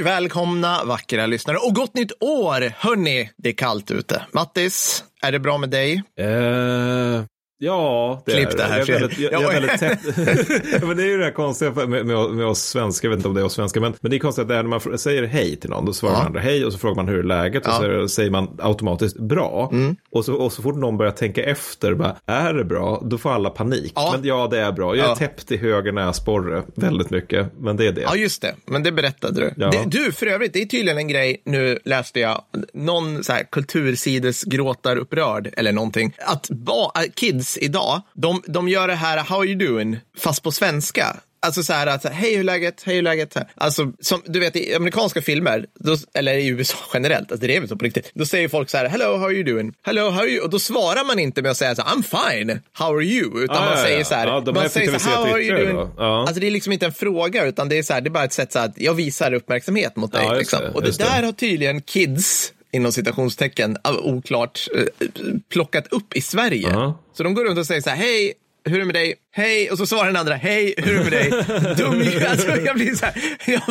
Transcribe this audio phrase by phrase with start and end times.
[0.00, 2.72] och välkomna vackra lyssnare och gott nytt år!
[2.76, 4.26] Hörni, det är kallt ute.
[4.32, 6.02] Mattis, är det bra med dig?
[6.20, 7.24] Uh,
[7.62, 10.82] Ja, det Klipp det här, jag är väldigt, jag, jag är väldigt tätt.
[10.82, 13.28] men det är ju det här konstiga med, med, med oss svenskar, jag vet inte
[13.28, 14.98] om det är oss svenskar, men, men det är konstigt att det är när man
[14.98, 16.22] säger hej till någon, då svarar ja.
[16.22, 17.78] andra hej och så frågar man hur är läget ja.
[17.78, 19.68] och så säger man automatiskt bra.
[19.72, 19.96] Mm.
[20.10, 23.02] Och, så, och så fort någon börjar tänka efter, bara, är det bra?
[23.04, 23.92] Då får alla panik.
[23.94, 24.12] Ja.
[24.16, 24.96] Men ja, det är bra.
[24.96, 25.16] Jag är ja.
[25.16, 28.00] täppt i höger näsborre väldigt mycket, men det är det.
[28.00, 28.54] Ja, just det.
[28.64, 29.54] Men det berättade du.
[29.56, 29.70] Ja.
[29.70, 32.42] Det, du, för övrigt, det är tydligen en grej, nu läste jag,
[32.74, 38.88] någon så här kultursides gråtar upprörd eller någonting, att ba, kids idag, de de, gör
[38.88, 41.16] det här how are you doing, fast på svenska.
[41.42, 43.36] Alltså så här att, hej hur läget, hej hur läget.
[43.54, 47.60] Alltså som du vet i amerikanska filmer, då, eller i USA generellt, alltså det är
[47.60, 48.10] väl så på riktigt.
[48.14, 49.72] Då säger folk så här, hello how are you doing?
[49.82, 50.44] Hello how are you?
[50.44, 53.44] Och då svarar man inte med att säga så här, I'm fine, how are you?
[53.44, 55.58] Utan ah, man ja, säger så här, ja, man säger så här, how are you
[55.58, 55.90] doing?
[55.96, 56.20] Ja.
[56.20, 58.24] Alltså det är liksom inte en fråga, utan det är så här, det är bara
[58.24, 60.28] ett sätt så att jag visar uppmärksamhet mot dig.
[60.38, 60.60] Liksom.
[60.60, 65.06] Det, och det där har tydligen kids inom citationstecken, oklart, eh,
[65.48, 66.68] plockat upp i Sverige.
[66.68, 66.92] Uh -huh.
[67.12, 69.14] Så de går runt och säger så här, hej, hur är det med dig?
[69.32, 69.70] Hej!
[69.70, 71.30] Och så svarar den andra, hej, hur är det med dig?
[71.76, 73.14] Dum, alltså, jag blir så här,
[73.46, 73.62] jag,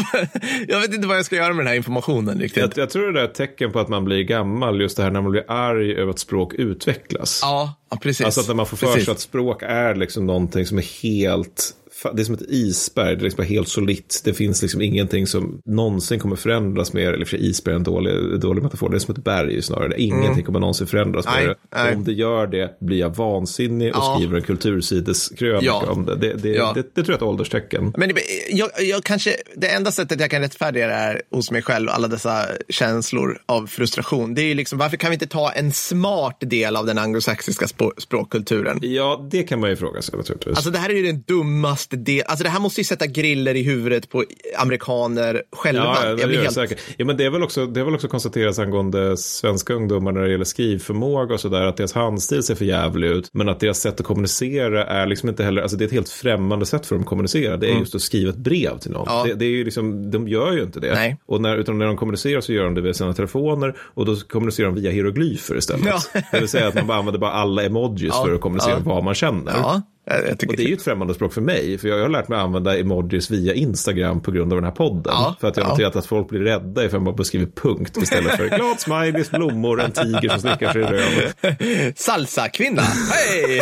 [0.67, 2.61] jag, vet inte vad jag ska göra med den här informationen riktigt.
[2.61, 5.11] Jag, jag tror det är ett tecken på att man blir gammal, just det här
[5.11, 7.39] när man blir arg över att språk utvecklas.
[7.42, 8.25] Ja, ja precis.
[8.25, 11.75] Alltså att när man får för sig att språk är liksom någonting som är helt
[12.14, 14.22] det är som ett isberg, det är liksom helt solitt.
[14.23, 18.39] Det finns liksom ingenting som någonsin kommer förändras mer, eller för isberg är en dålig,
[18.39, 20.02] dålig metafor, det är som ett berg snarare.
[20.02, 20.44] Ingenting mm.
[20.44, 21.55] kommer någonsin förändras nej, mer.
[21.75, 21.95] Nej.
[21.95, 24.16] Om det gör det blir jag vansinnig och ja.
[24.16, 25.92] skriver en kultursideskrönika ja.
[25.92, 26.16] om det.
[26.16, 26.72] Det, det, ja.
[26.75, 27.94] det, det, tror jag är ett ålderstecken.
[27.97, 28.11] Men
[28.50, 32.08] jag, jag kanske, det enda sättet jag kan rättfärdiga det här hos mig själv, alla
[32.08, 36.37] dessa känslor av frustration, det är ju liksom varför kan vi inte ta en smart
[36.39, 37.67] del av den anglosaxiska
[37.98, 38.80] språkkulturen?
[38.81, 40.55] Ja, det kan man ju fråga sig naturligtvis.
[40.55, 43.08] Alltså det här är ju den dummaste måste det, alltså det här måste ju sätta
[43.08, 44.23] griller i huvudet på
[44.58, 45.82] amerikaner själva.
[45.82, 46.54] Ja, jag blir helt...
[46.54, 46.80] säker.
[46.98, 50.22] Ja, men det är väl också, det är väl också konstateras angående svenska ungdomar när
[50.22, 53.80] det gäller skrivförmåga och sådär, att deras handstil ser för jävligt ut, men att deras
[53.80, 56.95] sätt att kommunicera är liksom inte heller, alltså det är ett helt främmande sätt för
[56.95, 57.58] dem att kommunicera.
[57.58, 57.80] Det är mm.
[57.80, 59.05] just att skriva ett brev till någon.
[59.08, 59.23] Ja.
[59.23, 60.94] Det, det, är ju liksom, de gör ju inte det.
[60.94, 61.17] Nej.
[61.26, 64.16] Och när, utan när de kommunicerar så gör de det via sina telefoner och då
[64.16, 65.86] kommunicerar de via hieroglyfer istället.
[65.86, 66.22] Ja.
[66.32, 68.26] det vill säga att man bara använder bara alla emojis ja.
[68.26, 69.82] för att kommunicera vad man känner.
[70.09, 70.15] Ja.
[70.47, 72.43] och det är ju ett främmande språk för mig, för jag har lärt mig att
[72.43, 75.14] använda emojis via Instagram på grund av den här podden.
[75.15, 75.73] Ja, för att jag har ja.
[75.73, 79.81] noterat att folk blir rädda ifall man bara skriver punkt istället för glad smileys, blommor,
[79.81, 81.93] en tiger som slickar sig i röven.
[81.95, 83.61] Salsa-kvinna, hej!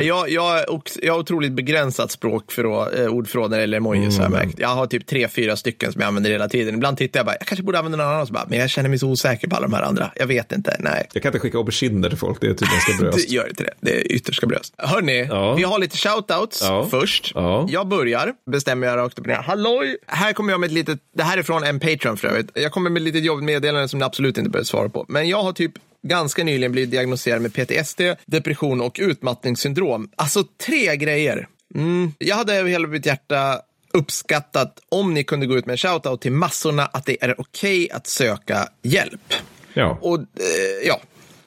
[0.06, 0.60] jag, jag,
[1.02, 2.64] jag har otroligt begränsat språk för
[3.00, 4.18] eh, ordförråd när det gäller emojis.
[4.18, 4.32] Mm.
[4.32, 6.74] Jag, jag har typ tre, fyra stycken som jag använder hela tiden.
[6.74, 8.98] Ibland tittar jag bara, jag kanske borde använda någon annan, bara, men jag känner mig
[8.98, 10.10] så osäker på alla de här andra.
[10.16, 11.08] Jag vet inte, nej.
[11.12, 13.30] Jag kan inte skicka auberginer till folk, det är typ ganska bröst.
[13.30, 14.74] Gör inte det, det är ytterst bröst.
[14.78, 15.54] Hörni, ja.
[15.54, 16.88] vi har lite shoutouts ja.
[16.90, 17.32] först.
[17.34, 17.66] Ja.
[17.70, 19.36] Jag börjar, bestämmer jag rakt upp och ner.
[19.36, 19.96] Halloj!
[20.06, 22.50] Här kommer jag med ett litet, det här är från en Patreon för övrigt.
[22.54, 25.04] Jag kommer med ett litet jobbigt meddelande som ni absolut inte behöver svara på.
[25.08, 30.10] Men jag har typ ganska nyligen blivit diagnostiserad med PTSD, depression och utmattningssyndrom.
[30.16, 31.48] Alltså tre grejer.
[31.74, 32.12] Mm.
[32.18, 33.60] Jag hade över hela mitt hjärta
[33.92, 37.84] uppskattat om ni kunde gå ut med en shoutout till massorna att det är okej
[37.84, 39.34] okay att söka hjälp.
[39.74, 39.98] Ja.
[40.00, 41.00] Och eh, ja,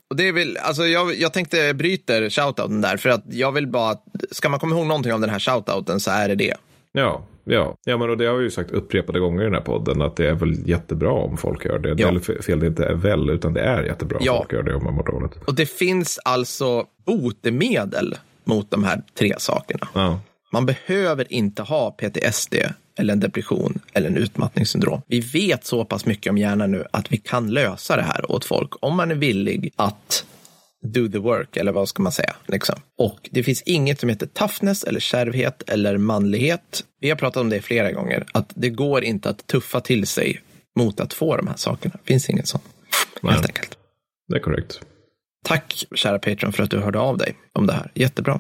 [0.09, 3.67] och det är väl, alltså jag, jag tänkte bryter shoutouten där, för att jag vill
[3.67, 3.97] bara,
[4.31, 6.55] ska man komma ihåg någonting av den här shoutouten så är det det.
[6.91, 7.75] Ja, ja.
[7.85, 10.15] ja men och det har vi ju sagt upprepade gånger i den här podden, att
[10.15, 11.95] det är väl jättebra om folk gör det.
[11.97, 12.07] Ja.
[12.07, 14.37] Eller fel, det inte är väl, utan det är jättebra om ja.
[14.37, 15.31] folk gör det om man mår dåligt.
[15.45, 19.87] Och det finns alltså botemedel mot de här tre sakerna.
[19.93, 20.19] Ja.
[20.51, 22.55] Man behöver inte ha PTSD
[22.99, 25.01] eller en depression eller en utmattningssyndrom.
[25.07, 28.45] Vi vet så pass mycket om hjärnan nu att vi kan lösa det här åt
[28.45, 30.25] folk om man är villig att
[30.81, 32.35] do the work, eller vad ska man säga?
[32.47, 32.75] Liksom.
[32.97, 36.83] Och det finns inget som heter toughness eller kärvhet eller manlighet.
[36.99, 40.41] Vi har pratat om det flera gånger, att det går inte att tuffa till sig
[40.79, 41.95] mot att få de här sakerna.
[42.03, 42.63] Det finns inget sånt,
[43.21, 43.33] Nej.
[43.33, 43.77] helt enkelt.
[44.27, 44.81] Det är korrekt.
[45.45, 47.91] Tack, kära Patreon, för att du hörde av dig om det här.
[47.93, 48.39] Jättebra.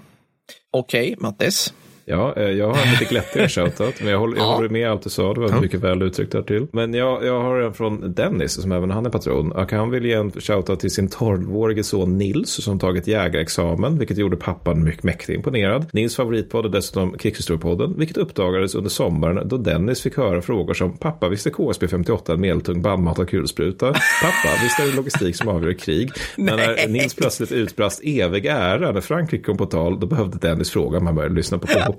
[0.71, 1.73] Okej, okay, Mattis.
[2.09, 5.01] Ja, eh, jag har en lite glättigare shoutout, men jag håller, jag håller med allt
[5.01, 5.61] du sa, det var ja.
[5.61, 6.67] mycket väl uttryckt där till.
[6.71, 9.51] Men jag, jag har en från Dennis, som även han är patron.
[9.51, 14.17] Och han vill ge en shoutout till sin 12-årige son Nils, som tagit jägarexamen, vilket
[14.17, 15.85] gjorde pappan mycket mäktigt imponerad.
[15.93, 20.97] Nils favoritpodd är dessutom Krigshistoriepodden, vilket uppdagades under sommaren då Dennis fick höra frågor som
[20.97, 23.85] Pappa, visste KSB 58 en medeltung bandmatad kulspruta?
[24.21, 26.09] Pappa, visst är det logistik som avgör krig?
[26.35, 30.69] Men när Nils plötsligt utbrast evig ära när Frankrike kom på tal, då behövde Dennis
[30.69, 31.98] fråga om han började lyssna på KHP.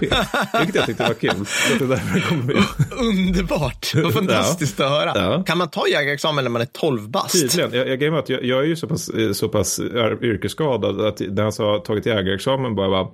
[0.59, 1.47] Vilket jag tyckte var kul.
[1.79, 1.85] Det
[2.97, 3.95] Underbart.
[3.95, 5.13] Vad fantastiskt att höra.
[5.15, 5.43] Ja.
[5.47, 7.33] Kan man ta jägarexamen när man är 12 bast?
[7.33, 7.73] Tydligen.
[7.73, 9.81] Jag, jag, jag, jag är ju så pass, så pass
[10.23, 13.09] yrkesskadad att när han sa tagit jägarexamen bara, bara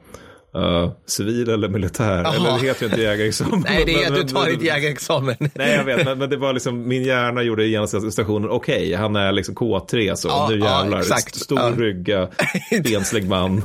[0.56, 2.24] uh, civil eller militär.
[2.24, 2.34] Aha.
[2.34, 3.64] Eller det heter ju inte jägarexamen.
[3.68, 5.36] Nej, det heter, du tar inte jägarexamen.
[5.54, 8.94] Nej, jag vet, men, men, det var liksom, min hjärna gjorde genast associationen, okej, okay,
[8.94, 11.04] han är liksom K3 så, ja, nu jävlar.
[11.08, 11.72] Ja, Stor ja.
[11.76, 12.28] rygga,
[12.84, 13.62] benslig man.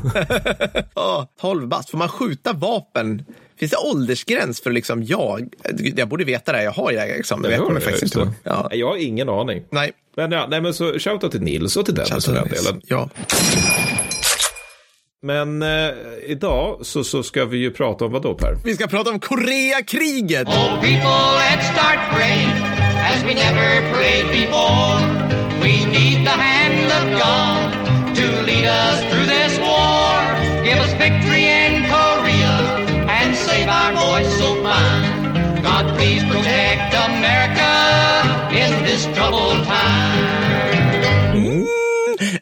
[0.96, 3.24] ja, 12 bast, får man skjuta vapen
[3.62, 5.54] Finns det åldersgräns för liksom jag?
[5.96, 7.52] Jag borde veta det, jag har jägarexamen.
[7.52, 8.70] Jag, jag kommer faktiskt inte ja.
[8.72, 9.64] Jag har ingen aning.
[9.70, 9.92] Nej.
[10.16, 12.82] Men, ja, nej, men så shoutout till Nils och till Dennis för den delen.
[12.84, 13.10] Ja.
[15.24, 15.70] Men eh,
[16.24, 18.58] idag så, så ska vi ju prata om vad då Per?
[18.64, 20.48] Vi ska prata om Koreakriget!
[20.48, 22.50] Oh people, let's start praying
[23.12, 24.98] as we never prayed before.
[25.62, 30.18] We need the hand of God to lead us through this war.
[30.66, 31.51] Give us victory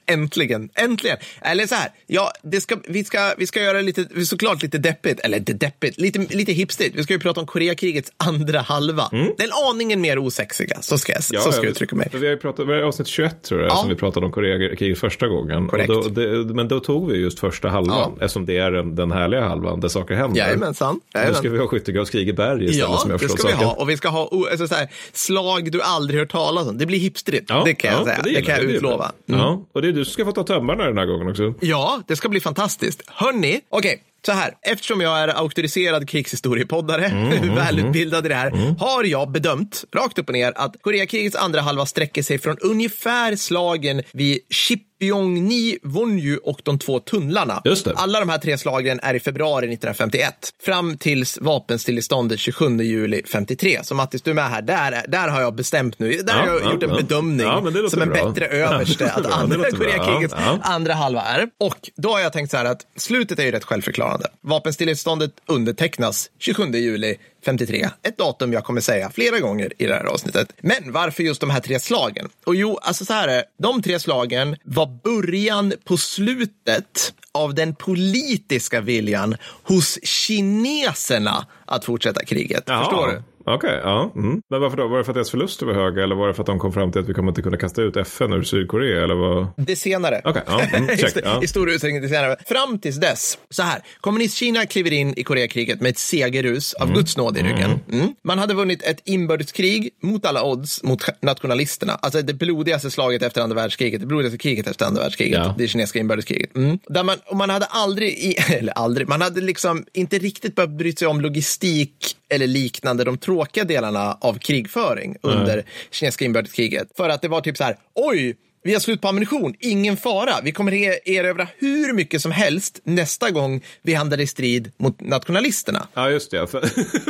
[0.09, 1.17] Äntligen, äntligen.
[1.41, 5.19] Eller så här, ja, det ska, vi, ska, vi ska göra lite, såklart lite deppigt,
[5.19, 6.95] eller inte deppigt, lite, lite hipstigt.
[6.95, 9.09] Vi ska ju prata om Koreakrigets andra halva.
[9.11, 9.31] Mm.
[9.37, 12.09] Den aningen mer osexiga, så ska jag, ja, så ska jag uttrycka mig.
[12.11, 13.75] Vi har ju pratat, var avsnitt 21 tror jag, ja.
[13.75, 15.67] som vi pratade om Koreakriget första gången.
[15.67, 15.87] Korrekt.
[15.87, 18.25] Då, det, men då tog vi just första halvan, ja.
[18.25, 20.39] eftersom det är den, den härliga halvan där saker händer.
[20.39, 20.99] Jajamensan.
[21.27, 23.73] Nu ska vi ha skyttegravskrig i berg istället ja, som jag det ska vi ha.
[23.73, 26.77] Och vi ska ha alltså, så här, slag du aldrig hört talas om.
[26.77, 28.21] Det blir hipstrigt, det kan jag säga.
[28.23, 29.11] Det, det kan jag utlova.
[29.27, 29.41] Mm.
[29.41, 31.53] Ja, och det du ska få ta tömmarna den här gången också.
[31.59, 33.01] Ja, det ska bli fantastiskt.
[33.07, 33.93] Hörni, okej.
[33.93, 34.08] Okay.
[34.25, 38.75] Så här, eftersom jag är auktoriserad krigshistoriepoddare, mm, mm, välutbildad i det här, mm.
[38.75, 43.35] har jag bedömt, rakt upp och ner, att Koreakrigets andra halva sträcker sig från ungefär
[43.35, 47.61] slagen vid Chip Byongni, Wonju och de två tunnlarna.
[47.95, 50.33] Alla de här tre slagen är i februari 1951
[50.63, 53.79] fram tills vapenstilleståndet 27 juli 53.
[53.83, 54.61] Så Mattis, du är med här.
[54.61, 56.09] Där, där har jag bestämt nu.
[56.09, 56.95] Där ja, har jag ja, gjort en ja.
[56.95, 57.47] bedömning
[57.89, 58.31] som en bra.
[58.31, 61.49] bättre överste att andra Koreakrigets andra halva är.
[61.59, 64.08] Och då har jag tänkt så här att slutet är ju rätt självförklarande.
[64.41, 67.89] Vapenstilleståndet undertecknas 27 juli 53.
[68.03, 70.53] Ett datum jag kommer säga flera gånger i det här avsnittet.
[70.61, 72.29] Men varför just de här tre slagen?
[72.45, 77.75] Och jo, alltså så här är De tre slagen var början på slutet av den
[77.75, 82.63] politiska viljan hos kineserna att fortsätta kriget.
[82.65, 82.83] Jaha.
[82.83, 83.23] Förstår du?
[83.55, 84.11] Okej, okay, ja.
[84.15, 84.41] Mm.
[84.49, 84.87] Men varför då?
[84.87, 86.73] Var det för att deras förluster var höga eller var det för att de kom
[86.73, 89.03] fram till att vi kommer inte kunna kasta ut FN ur Sydkorea?
[89.03, 89.47] Eller vad?
[89.57, 90.21] Det senare.
[90.25, 90.61] Okay, ja.
[90.61, 91.43] mm, check, ja.
[91.43, 92.35] I stor utsträckning det senare.
[92.45, 96.95] Fram tills dess, så här, kommunistkina kliver in i Koreakriget med ett segerrus av mm.
[96.95, 97.71] Guds nåd i ryggen.
[97.87, 98.01] Mm.
[98.01, 98.15] mm.
[98.23, 101.93] Man hade vunnit ett inbördeskrig mot alla odds mot nationalisterna.
[101.93, 105.55] Alltså det blodigaste slaget efter andra världskriget, det blodigaste kriget efter andra världskriget, ja.
[105.57, 106.55] det kinesiska inbördeskriget.
[106.55, 106.79] Mm.
[106.87, 110.95] Där man, och man hade aldrig, eller aldrig, man hade liksom inte riktigt börjat bry
[110.95, 115.65] sig om logistik eller liknande, de tråkiga delarna av krigföring under mm.
[115.91, 116.87] kinesiska inbördeskriget.
[116.97, 120.33] För att det var typ så här, oj, vi har slut på ammunition, ingen fara.
[120.43, 120.71] Vi kommer
[121.09, 125.87] erövra hur mycket som helst nästa gång vi handlar i strid mot nationalisterna.
[125.93, 126.47] Ja, just det.
[126.51, 126.61] För,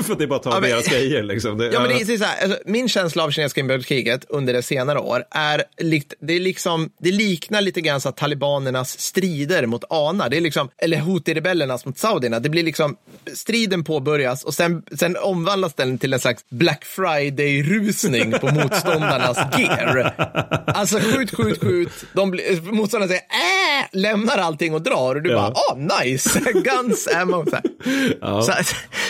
[0.03, 1.23] för det är bara att ta ja, deras grejer.
[1.23, 1.57] Liksom.
[1.57, 4.61] Det, ja, men det är så här, alltså, min känsla av kinesiska inbördeskriget under det
[4.61, 5.63] senare år är,
[6.19, 10.69] det, är liksom, det liknar lite grann så talibanernas strider mot ANA, det är liksom,
[10.77, 12.39] eller Houthi-rebellernas mot saudierna.
[12.39, 12.95] Det blir liksom,
[13.33, 20.13] striden påbörjas och sen, sen omvandlas den till en slags Black Friday-rusning på motståndarnas gear.
[20.67, 22.05] Alltså, skjut skjut, skjut.
[22.13, 25.35] De, motståndaren säger äh, lämnar allting och drar och du ja.
[25.35, 27.45] bara, ah, nice, guns, ammo.
[27.49, 27.57] Så,
[28.21, 28.41] ja.
[28.41, 28.53] så,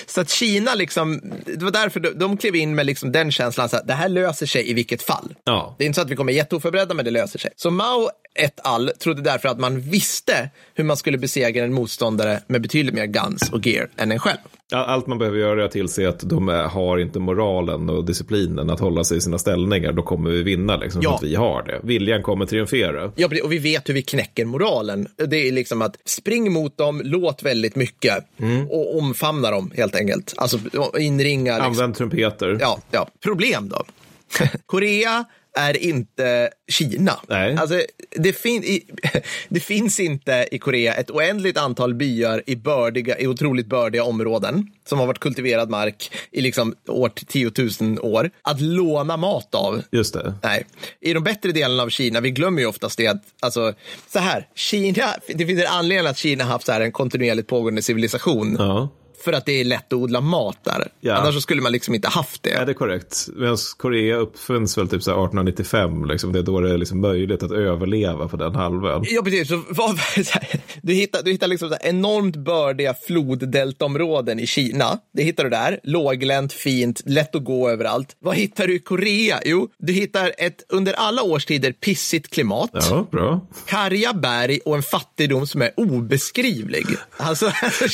[0.06, 3.70] så, att Kina liksom, det var därför de, de klev in med liksom den känslan,
[3.70, 5.36] så att det här löser sig i vilket fall.
[5.44, 5.76] Ja.
[5.78, 7.52] Det är inte så att vi kommer jätteoförberedda, men det löser sig.
[7.56, 8.92] Så Mao et al.
[9.00, 13.50] trodde därför att man visste hur man skulle besegra en motståndare med betydligt mer guns
[13.52, 14.38] och gear än en själv.
[14.74, 18.80] Allt man behöver göra är att tillse att de har inte moralen och disciplinen att
[18.80, 19.92] hålla sig i sina ställningar.
[19.92, 21.16] Då kommer vi vinna, liksom, ja.
[21.16, 21.80] att vi har det.
[22.20, 23.12] Viljan kommer triumfera.
[23.16, 25.08] Ja, och vi vet hur vi knäcker moralen.
[25.28, 28.68] Det är liksom att spring mot dem, låt väldigt mycket mm.
[28.70, 30.34] och omfamna dem helt enkelt.
[30.38, 30.60] Alltså
[31.00, 31.54] inringa.
[31.54, 31.72] Liksom.
[31.72, 32.58] Använd trumpeter.
[32.62, 33.08] Ja, ja.
[33.24, 33.84] Problem då?
[34.66, 37.20] Korea är inte Kina.
[37.28, 37.56] Nej.
[37.56, 38.84] Alltså, det, fin i,
[39.50, 44.68] det, finns inte i Korea ett oändligt antal byar i, bördiga, i otroligt bördiga områden
[44.86, 49.82] som har varit kultiverad mark i liksom år, tiotusen år att låna mat av.
[49.92, 50.34] Just det.
[50.44, 50.66] Nej.
[51.02, 53.74] I de bättre delarna av Kina, vi glömmer ju oftast det att, alltså,
[54.08, 57.48] så här, Kina, det finns en anledning att Kina har haft så här en kontinuerligt
[57.48, 58.56] pågående civilisation.
[58.60, 58.90] Ja
[59.24, 60.88] för att det är lätt att odla mat där.
[61.00, 61.16] Ja.
[61.16, 62.50] Annars skulle man liksom inte haft det.
[62.50, 63.30] Ja, det är korrekt.
[63.36, 66.34] Medan Korea uppfinns väl typ så 1895, liksom.
[66.34, 69.04] det är då det är liksom möjligt att överleva på den halvön.
[69.08, 69.48] Ja, precis.
[69.48, 70.00] Så, vad,
[70.82, 75.00] du hittar, du hittar liksom enormt bördiga floddeltaområden i Kina.
[75.14, 75.80] Det hittar du där.
[75.84, 78.16] Låglänt, fint, lätt att gå överallt.
[78.20, 79.40] Vad hittar du i Korea?
[79.46, 82.70] Jo, du hittar ett under alla årstider pissigt klimat.
[82.74, 83.48] Ja, bra.
[83.66, 86.86] Karga berg och en fattigdom som är obeskrivlig.
[87.18, 87.52] Alltså,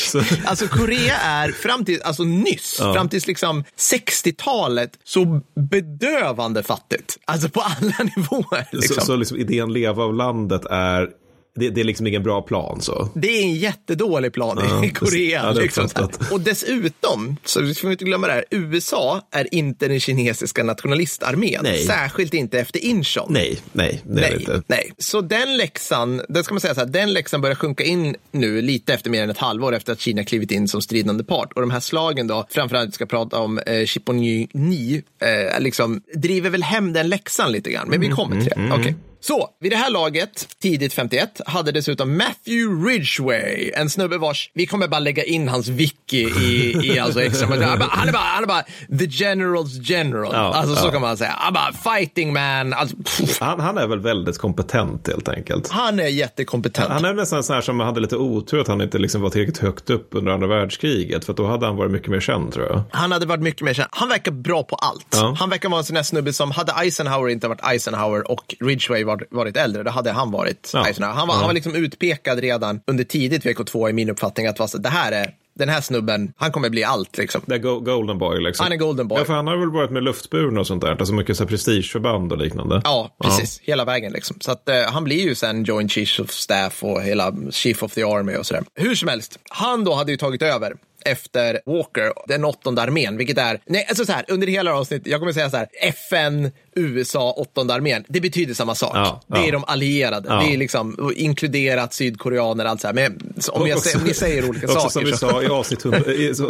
[0.45, 2.93] alltså Korea är fram till, alltså nyss, ja.
[2.93, 7.17] fram till liksom 60-talet, så bedövande fattigt.
[7.25, 8.67] Alltså på alla nivåer.
[8.71, 8.95] Liksom.
[8.95, 11.09] Så, så liksom idén leva av landet är
[11.55, 13.09] det, det, är liksom ingen bra plan så.
[13.13, 15.43] Det är en jättedålig plan ja, i Korea.
[15.43, 15.89] Ja, liksom.
[16.31, 21.59] Och dessutom, så vi får inte glömma det här, USA är inte den kinesiska nationalistarmén.
[21.63, 21.85] Nej.
[21.85, 23.27] Särskilt inte efter Inchon.
[23.29, 24.61] Nej, nej, nej, inte.
[24.67, 24.91] nej.
[24.97, 28.61] Så den läxan, den ska man säga så här, den läxan börjar sjunka in nu
[28.61, 31.53] lite efter mer än ett halvår efter att Kina klivit in som stridande part.
[31.53, 36.63] Och de här slagen då, framförallt ska prata om eh, Chiponyny, eh, liksom driver väl
[36.63, 37.89] hem den läxan lite grann.
[37.89, 38.55] Men vi kommer till det.
[38.55, 38.93] Mm, mm, okay.
[39.27, 44.65] Så, vid det här laget, tidigt 51, hade dessutom Matthew Ridgway, en snubbe vars, vi
[44.65, 48.13] kommer bara lägga in hans wiki i, i alltså extra, han, är bara, han, är
[48.13, 48.63] bara, han är bara
[48.99, 50.29] the generals general.
[50.33, 51.33] Ja, alltså så kan man säga.
[51.37, 52.73] Han bara fighting man.
[52.73, 52.95] Alltså,
[53.39, 55.69] han, han, är väl väldigt kompetent helt enkelt.
[55.69, 56.89] Han är jättekompetent.
[56.89, 59.57] Han är nästan sån här som hade lite otur att han inte liksom var tillräckligt
[59.57, 62.81] högt upp under andra världskriget, för då hade han varit mycket mer känd tror jag.
[62.91, 63.87] Han hade varit mycket mer känd.
[63.91, 65.07] Han verkar bra på allt.
[65.11, 65.35] Ja.
[65.39, 69.03] Han verkar vara en sån här snubbe som, hade Eisenhower inte varit Eisenhower och Ridgway
[69.03, 70.79] var varit äldre, då hade han varit ja.
[70.99, 71.39] Han var, ja.
[71.39, 75.33] han var liksom utpekad redan under tidigt VK2 i min uppfattning att det här är
[75.55, 77.17] den här snubben, han kommer bli allt.
[77.17, 77.41] Liksom.
[77.45, 78.41] Det är go Golden Boy.
[78.41, 78.63] Liksom.
[78.63, 79.19] Han är Golden Boy.
[79.19, 80.91] Ja, för han har väl varit med luftburen och sånt där.
[80.91, 82.81] Alltså mycket så prestigeförband och liknande.
[82.83, 83.59] Ja, precis.
[83.63, 83.71] Ja.
[83.71, 84.13] Hela vägen.
[84.13, 84.37] Liksom.
[84.39, 87.93] Så att, uh, han blir ju sen Joint Chief of Staff och hela Chief of
[87.93, 88.63] the Army och sådär.
[88.75, 90.73] Hur som helst, han då hade ju tagit över
[91.05, 95.19] efter Walker, den åttonde armén, vilket är, nej, alltså så här, under hela avsnittet, jag
[95.19, 98.91] kommer säga så här, FN, USA, åttonde armén, det betyder samma sak.
[98.93, 100.29] Ja, det är de allierade.
[100.29, 100.39] Ja.
[100.39, 102.93] Det är liksom inkluderat sydkoreaner, allt så här.
[102.93, 104.89] Men om, jag, om ni säger olika saker.
[104.89, 105.93] Som vi, sa i avsnitt, som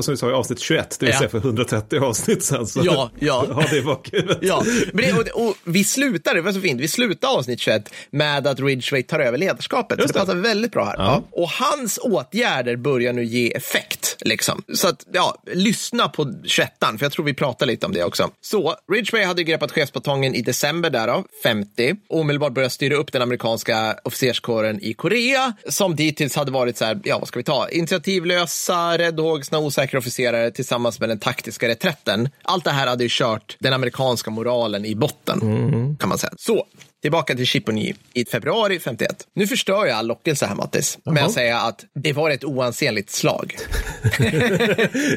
[0.07, 2.67] vi sa i avsnitt 21, det vill säga för 130 avsnitt sen.
[2.67, 3.45] Så ja, ja.
[3.49, 4.37] ja, det är bakhuvudet.
[4.41, 4.63] Ja,
[4.93, 8.47] men det, och, och, vi slutar, det var så fint, vi slutar avsnitt 21 med
[8.47, 9.99] att Ridgway tar över ledarskapet.
[9.99, 10.95] Just så det passar väldigt bra här.
[10.97, 11.23] Ja.
[11.31, 14.17] Och hans åtgärder börjar nu ge effekt.
[14.19, 14.63] Liksom.
[14.73, 18.29] Så att, ja, lyssna på 21 för jag tror vi pratar lite om det också.
[18.41, 23.21] Så, Ridgway hade greppat chefsbatongen säsongen i december därav, 50, omedelbart började styra upp den
[23.21, 27.69] amerikanska officerskåren i Korea, som dittills hade varit så här, ja vad ska vi ta,
[27.69, 32.29] initiativlösa, räddhågsna, osäkra officerare tillsammans med den taktiska reträtten.
[32.43, 35.97] Allt det här hade ju kört den amerikanska moralen i botten, mm.
[35.97, 36.33] kan man säga.
[36.37, 36.65] Så,
[37.01, 39.27] tillbaka till Chipony i februari 51.
[39.33, 43.09] Nu förstör jag all lockelse här Mattis med att säga att det var ett oansenligt
[43.09, 43.55] slag.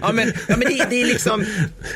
[0.03, 1.45] ja, men, ja, men det, det är liksom,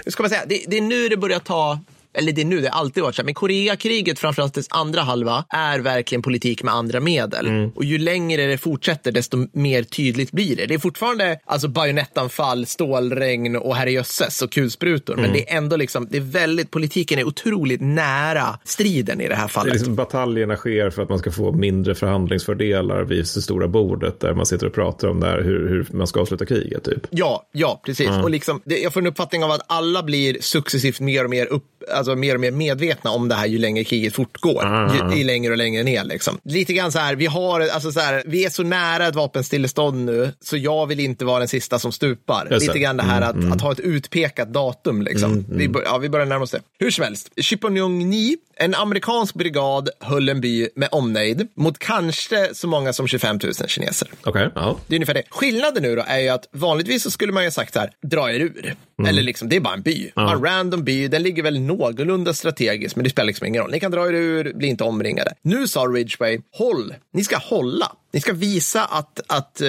[0.07, 1.79] ska man säga, det, det är nu det börjar ta
[2.15, 5.01] eller det är nu, det har alltid varit så här, men Koreakriget, framförallt dess andra
[5.01, 7.47] halva, är verkligen politik med andra medel.
[7.47, 7.71] Mm.
[7.75, 10.67] Och ju längre det fortsätter, desto mer tydligt blir det.
[10.67, 15.23] Det är fortfarande alltså bajonettanfall, stålregn och herrejösses och kulsprutor, mm.
[15.23, 19.35] men det är ändå liksom, det är väldigt, politiken är otroligt nära striden i det
[19.35, 19.73] här fallet.
[19.73, 24.21] Det liksom, bataljerna sker för att man ska få mindre förhandlingsfördelar vid det stora bordet
[24.21, 26.85] där man sitter och pratar om där, hur, hur man ska avsluta kriget.
[26.85, 27.07] Typ.
[27.11, 28.09] Ja, ja, precis.
[28.09, 28.25] Mm.
[28.25, 31.47] Och liksom, det, jag får en uppfattning av att alla blir successivt mer och mer
[31.47, 34.89] upp alltså, mer och mer medvetna om det här ju längre kriget fortgår.
[34.95, 36.05] Ju, ju längre och längre ner.
[36.05, 36.39] Liksom.
[36.45, 40.05] Lite grann så här, vi, har, alltså, så här, vi är så nära ett vapenstillestånd
[40.05, 42.49] nu, så jag vill inte vara den sista som stupar.
[42.51, 43.53] Just Lite grann det här mm, att, mm.
[43.53, 45.03] att, ha ett utpekat datum.
[45.03, 45.33] Liksom.
[45.33, 45.59] Mm, mm.
[45.59, 46.61] vi, ja, vi börjar närma oss det.
[46.79, 52.69] Hur som helst, Chiponyong-ni, en amerikansk brigad höll en by med omnejd mot kanske så
[52.69, 54.09] många som 25 000 kineser.
[54.25, 54.77] Okay, ja.
[54.87, 55.23] Det är ungefär det.
[55.31, 58.31] Skillnaden nu då är ju att vanligtvis så skulle man ju sagt så här, dra
[58.31, 58.77] er ur.
[58.99, 59.09] Mm.
[59.09, 60.11] Eller liksom, det är bara en by.
[60.15, 60.33] Ja.
[60.33, 63.71] En random by, den ligger väl någorlunda strategiskt, men det spelar liksom ingen roll.
[63.71, 65.35] Ni kan dra er ur, bli inte omringade.
[65.43, 67.93] Nu sa Ridgway, håll, ni ska hålla.
[68.13, 69.69] Ni ska visa att, att eh,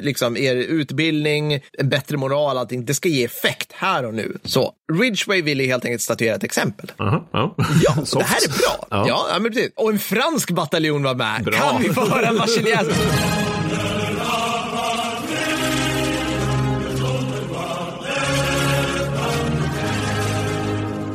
[0.00, 4.38] liksom er utbildning, en bättre moral, allting, det ska ge effekt här och nu.
[4.44, 6.92] Så Ridgway ville helt enkelt statuera ett exempel.
[7.00, 8.86] Uh -huh, ja, ja det här är bra.
[8.90, 9.28] Ja.
[9.32, 9.72] Ja, men precis.
[9.76, 11.44] Och en fransk bataljon var med.
[11.44, 11.54] Bra.
[11.54, 12.88] Kan vi få höra Marseillais?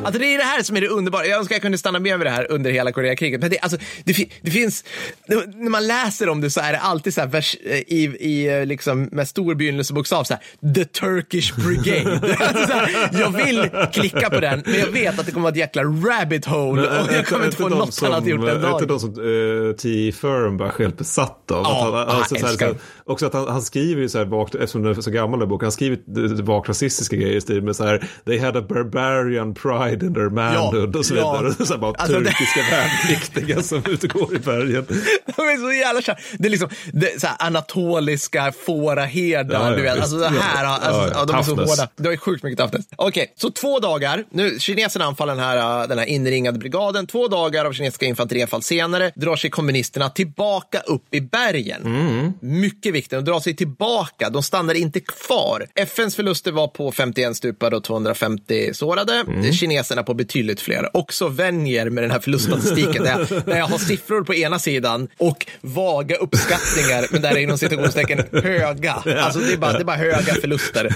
[0.05, 1.25] Alltså det är det här som är det underbara.
[1.25, 3.41] Jag önskar jag kunde stanna med vid det här under hela Koreakriget.
[3.41, 4.83] Men det, alltså, det, det finns,
[5.27, 7.55] när man läser om det så är det alltid så här vers,
[7.87, 12.35] i, i liksom, med stor begynnelsebokstav så här, the Turkish brigade.
[12.39, 15.65] alltså, här, jag vill klicka på den, men jag vet att det kommer att vara
[15.65, 18.61] ett jäkla rabbit hole men, och jag kommer inte få något som, annat gjort den
[18.61, 18.71] dagen.
[18.71, 20.11] Är inte de som uh, T.
[20.11, 21.63] Fernbach helt besatt av?
[21.63, 24.17] Ja, att han, alltså, så här, så här, också att han, han skriver ju så
[24.17, 27.41] här, bak, eftersom den är så gammal den boken, han skriver vagt rasistiska grejer i
[27.41, 31.13] stil med så här, they had a barbarian pride in their manhood ja, och så
[31.13, 31.53] vidare.
[31.59, 31.65] Ja.
[31.65, 32.75] Så bara alltså, turkiska det...
[32.75, 34.85] värnpliktiga som ute och går i bergen.
[35.35, 36.19] De är så jävla kär.
[36.39, 39.99] Det är liksom det, så här, anatoliska fåraherdar, ja, du vet.
[39.99, 41.87] Alltså det här, alltså, ja, de är så hårda.
[41.95, 42.85] Det är sjukt mycket toughness.
[42.95, 47.27] Okej, okay, så två dagar, nu kineserna anfaller den här, den här inringade brigaden, två
[47.27, 51.81] dagar av kinesiska infanterianfall senare drar sig kommunisterna tillbaka upp i bergen.
[51.85, 52.33] Mm.
[52.41, 55.67] Mycket viktigt, de drar sig tillbaka, de stannar inte kvar.
[55.75, 59.43] FNs förluster var på 51 stupade och 250 sårade, mm.
[59.83, 60.89] Kineserna på betydligt fler.
[60.93, 65.07] Också vänjer med den här förluststatistiken, där, jag, där jag har siffror på ena sidan
[65.17, 68.93] och vaga uppskattningar, men där är inom citationstecken höga.
[68.93, 70.89] Alltså det är bara, det är bara höga förluster.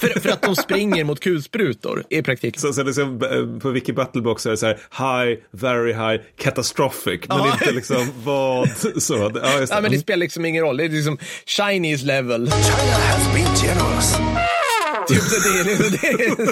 [0.00, 2.60] För, för att de springer mot kulsprutor i praktiken.
[2.60, 7.20] Så, så liksom, eh, på Wiki Battlebox är det så här high, very high, catastrophic,
[7.28, 7.52] men ja.
[7.52, 9.32] inte liksom vad så.
[9.42, 10.76] Ja, ja, men det spelar liksom ingen roll.
[10.76, 12.50] Det är liksom Chinese level.
[12.50, 14.16] China has been generous.
[15.08, 15.88] Typ det det,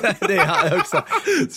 [0.00, 1.04] det, det är också.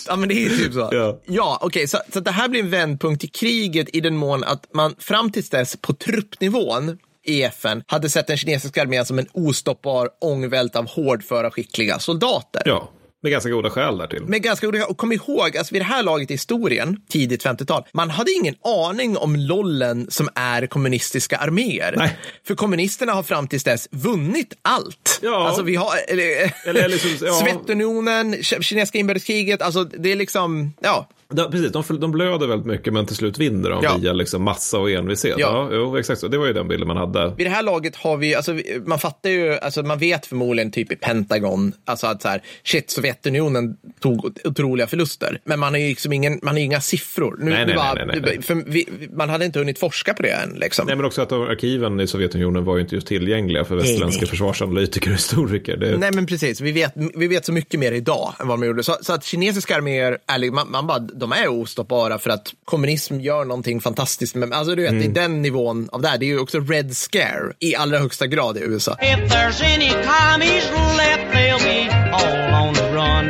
[0.08, 0.88] Ja, men det är typ så.
[0.92, 4.16] Ja, ja okej, okay, så, så det här blir en vändpunkt i kriget i den
[4.16, 9.06] mån att man fram tills dess på truppnivån i FN hade sett den kinesiska armén
[9.06, 12.62] som en ostoppbar ångvält av hårdföra skickliga soldater.
[12.64, 12.90] Ja.
[13.26, 14.22] Med ganska goda skäl därtill.
[14.22, 17.84] Med ganska goda Och kom ihåg, alltså vid det här laget i historien, tidigt 50-tal,
[17.92, 21.94] man hade ingen aning om lollen som är kommunistiska arméer.
[21.96, 22.18] Nej.
[22.46, 25.18] För kommunisterna har fram tills dess vunnit allt.
[25.22, 25.46] Ja.
[25.46, 27.32] Alltså vi har, eller, eller liksom, ja.
[27.32, 32.92] Sovjetunionen, kinesiska inbördeskriget, alltså det är liksom, ja, Ja, precis, de, de blöder väldigt mycket
[32.92, 33.96] men till slut vinner de ja.
[34.00, 35.34] via liksom massa och envishet.
[35.38, 35.68] Ja.
[35.70, 36.28] ja, jo, exakt så.
[36.28, 37.34] Det var ju den bilden man hade.
[37.36, 38.54] Vid det här laget har vi, alltså,
[38.84, 42.90] man fattar ju, alltså, man vet förmodligen typ i Pentagon, alltså att så här, shit,
[42.90, 45.40] Sovjetunionen tog otroliga förluster.
[45.44, 47.36] Men man har ju liksom ingen, man har inga siffror.
[47.38, 48.64] Nu, nej, nej, bara, nej, nej, nej.
[48.66, 50.50] Vi, man hade inte hunnit forska på det än.
[50.50, 50.86] Liksom.
[50.86, 54.30] Nej, men också att arkiven i Sovjetunionen var ju inte just tillgängliga för västerländska nej,
[54.30, 55.76] försvarsanalytiker och historiker.
[55.76, 55.96] Det...
[55.96, 56.60] Nej, men precis.
[56.60, 58.82] Vi vet, vi vet så mycket mer idag än vad man gjorde.
[58.82, 63.20] Så, så att kinesiska arméer, är, man, man bara, de är ostoppbara för att kommunism
[63.20, 64.34] gör någonting fantastiskt.
[64.34, 65.02] Men alltså du vet, mm.
[65.02, 68.26] i den nivån av det här, det är ju också Red Scare i allra högsta
[68.26, 68.92] grad i USA.
[68.92, 73.28] If there's any commies left, they'll be all on the run.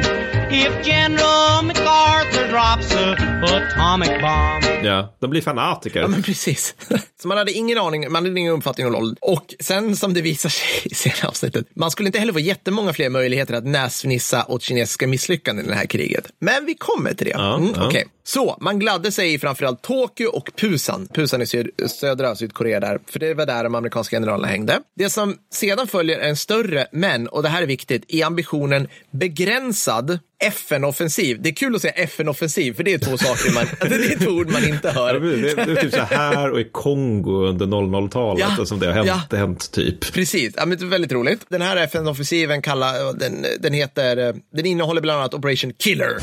[0.50, 4.65] If General MacArthur drops a atomic bomb.
[4.86, 6.00] Ja, de blir fanatiker.
[6.00, 6.74] Ja, men precis.
[7.22, 9.16] Så man hade ingen aning, man hade ingen uppfattning om LOL.
[9.20, 12.92] Och sen som det visar sig i senare avsnittet, man skulle inte heller få jättemånga
[12.92, 16.30] fler möjligheter att näsfnissa åt kinesiska misslyckanden i det här kriget.
[16.40, 17.32] Men vi kommer till det.
[17.32, 17.86] Ja, mm, ja.
[17.86, 18.04] Okay.
[18.26, 21.08] Så man gladde sig i framförallt Tokyo och Pusan.
[21.14, 24.80] Pusan i syd södra Sydkorea där, för det var där de amerikanska generalerna hängde.
[24.96, 28.88] Det som sedan följer är en större, men, och det här är viktigt, i ambitionen
[29.10, 31.42] begränsad FN-offensiv.
[31.42, 34.30] Det är kul att säga FN-offensiv, för det är två saker man, det är två
[34.30, 35.14] ord man inte hör.
[35.14, 38.78] Ja, det, är, det, är typ så här och i Kongo under 00-talet ja, som
[38.78, 39.36] det har hänt, ja.
[39.36, 40.12] hänt typ.
[40.12, 41.46] Precis, ja, men det är väldigt roligt.
[41.48, 46.16] Den här FN-offensiven kallar, den, den heter, den innehåller bland annat Operation Killer.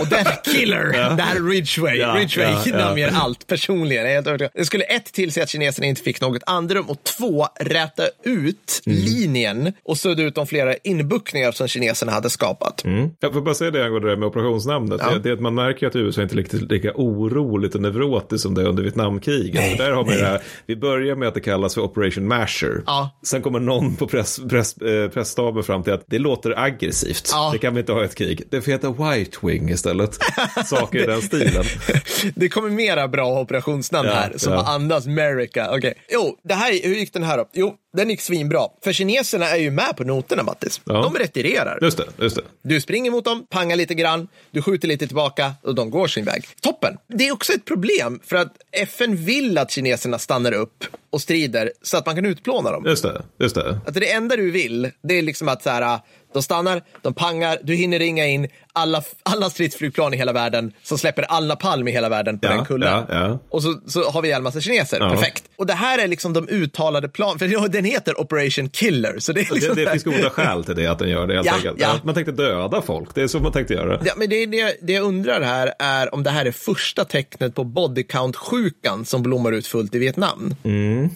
[0.00, 1.10] Och den killer, ja.
[1.10, 1.98] det här är Ridgeway.
[1.98, 4.24] Ja, Ridgeway ja, namnger allt personligen.
[4.54, 8.98] Det skulle ett tillse att kineserna inte fick något andrum och två räta ut mm.
[8.98, 12.84] linjen och sudda ut de flera inbuktningar som kineserna hade skapat.
[12.84, 13.10] Mm.
[13.20, 15.00] Jag får bara säga det angående det med operationsnamnet.
[15.22, 18.64] Det, att man märker att USA inte är lika, lika oroligt och neurotiskt som det
[18.64, 19.54] under Vietnamkriget.
[19.54, 22.82] Nej, där har man det här, vi börjar med att det kallas för Operation Masher.
[23.22, 27.32] Sen kommer någon på press, press, eh, pressstaben fram till att det låter aggressivt.
[27.52, 28.42] Det kan vi inte ha ett krig.
[28.50, 30.18] Det får heta White Wing istället.
[30.66, 31.64] Saker i den stilen.
[32.34, 34.66] det kommer mera bra operationsnamn ja, här som ja.
[34.66, 35.76] andas America.
[35.76, 35.94] Okay.
[36.08, 37.48] Jo, det här, hur gick den här då?
[37.52, 38.68] Jo, den gick svinbra.
[38.84, 40.80] För kineserna är ju med på noterna, Mattis.
[40.84, 40.92] Ja.
[40.92, 41.78] De retirerar.
[41.82, 42.42] Just det, just det.
[42.62, 46.24] Du springer mot dem, pangar lite grann, du skjuter lite tillbaka och de går sin
[46.24, 46.44] väg.
[46.60, 46.96] Toppen!
[47.08, 51.72] Det är också ett problem för att FN vill att kineserna stannar upp och strider
[51.82, 52.84] så att man kan utplåna dem.
[52.86, 53.80] Just det, just det.
[53.86, 56.00] Att det enda du vill, det är liksom att så här,
[56.32, 60.98] de stannar, de pangar, du hinner ringa in alla, alla stridsflygplan i hela världen som
[60.98, 63.04] släpper all napalm i hela världen på ja, den kullen.
[63.08, 63.38] Ja, ja.
[63.48, 65.44] Och så, så har vi en massa kineser, perfekt.
[65.56, 69.18] Och det här är liksom de uttalade plan, för den heter Operation Killer.
[69.18, 71.34] Så det, är liksom det, det finns goda skäl till det, att den gör det
[71.34, 71.80] helt ja, enkelt.
[71.80, 72.00] Ja.
[72.04, 74.00] Man tänkte döda folk, det är så man tänkte göra.
[74.04, 77.54] Ja, men det, det, det jag undrar här är om det här är första tecknet
[77.54, 80.54] på body count-sjukan som blommar ut fullt i Vietnam.
[80.64, 81.10] Mm.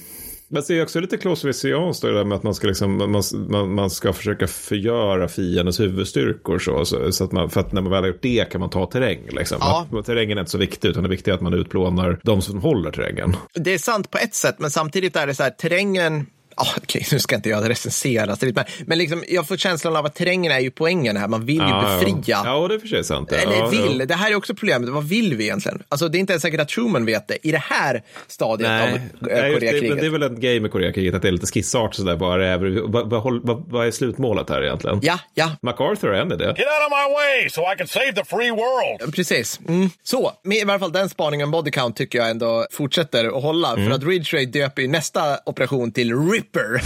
[0.55, 3.75] Men det är också lite Clausewitzianskt det där med att man ska, liksom, man, man,
[3.75, 6.59] man ska försöka förgöra fiendens huvudstyrkor.
[6.59, 8.71] Så, så, så, att man, för att när man väl har gjort det kan man
[8.71, 9.29] ta terräng.
[9.31, 9.59] Liksom.
[9.61, 9.87] Ja.
[9.93, 12.59] Att, terrängen är inte så viktig, utan det viktiga är att man utplånar de som
[12.59, 13.37] håller terrängen.
[13.55, 17.03] Det är sant på ett sätt, men samtidigt är det så här, terrängen Oh, okay,
[17.13, 20.59] nu ska inte jag recensera, men, men liksom, jag får känslan av att terrängen är
[20.61, 21.29] ju poängen här.
[21.29, 22.23] Man vill ju Ja, befria.
[22.27, 23.29] Ja, ja det är för sig sant.
[23.33, 24.07] Ja, Eller ja, vill, ja.
[24.07, 24.89] det här är också problemet.
[24.91, 25.83] Vad vill vi egentligen?
[25.89, 28.83] Alltså, det är inte ens säkert att Truman vet det i det här stadiet Nej,
[28.83, 30.01] av äh, just det, men Koreakriget.
[30.01, 32.17] det är väl en grej med Koreakriget att det är lite skissart sådär.
[32.17, 35.01] Vad är, det- vad, vad, vad, vad är slutmålet här egentligen?
[35.03, 36.45] Ja, ja, MacArthur är ändå det.
[36.45, 39.15] Get out of my way so I can save the free world.
[39.15, 39.61] precis.
[39.69, 39.91] Mm.
[40.03, 43.73] Så, med i varje fall den spaningen body count tycker jag ändå fortsätter att hålla.
[43.73, 43.89] Mm.
[43.89, 46.13] För att Ridgeway döper ju nästa operation till
[46.45, 46.81] Ripper.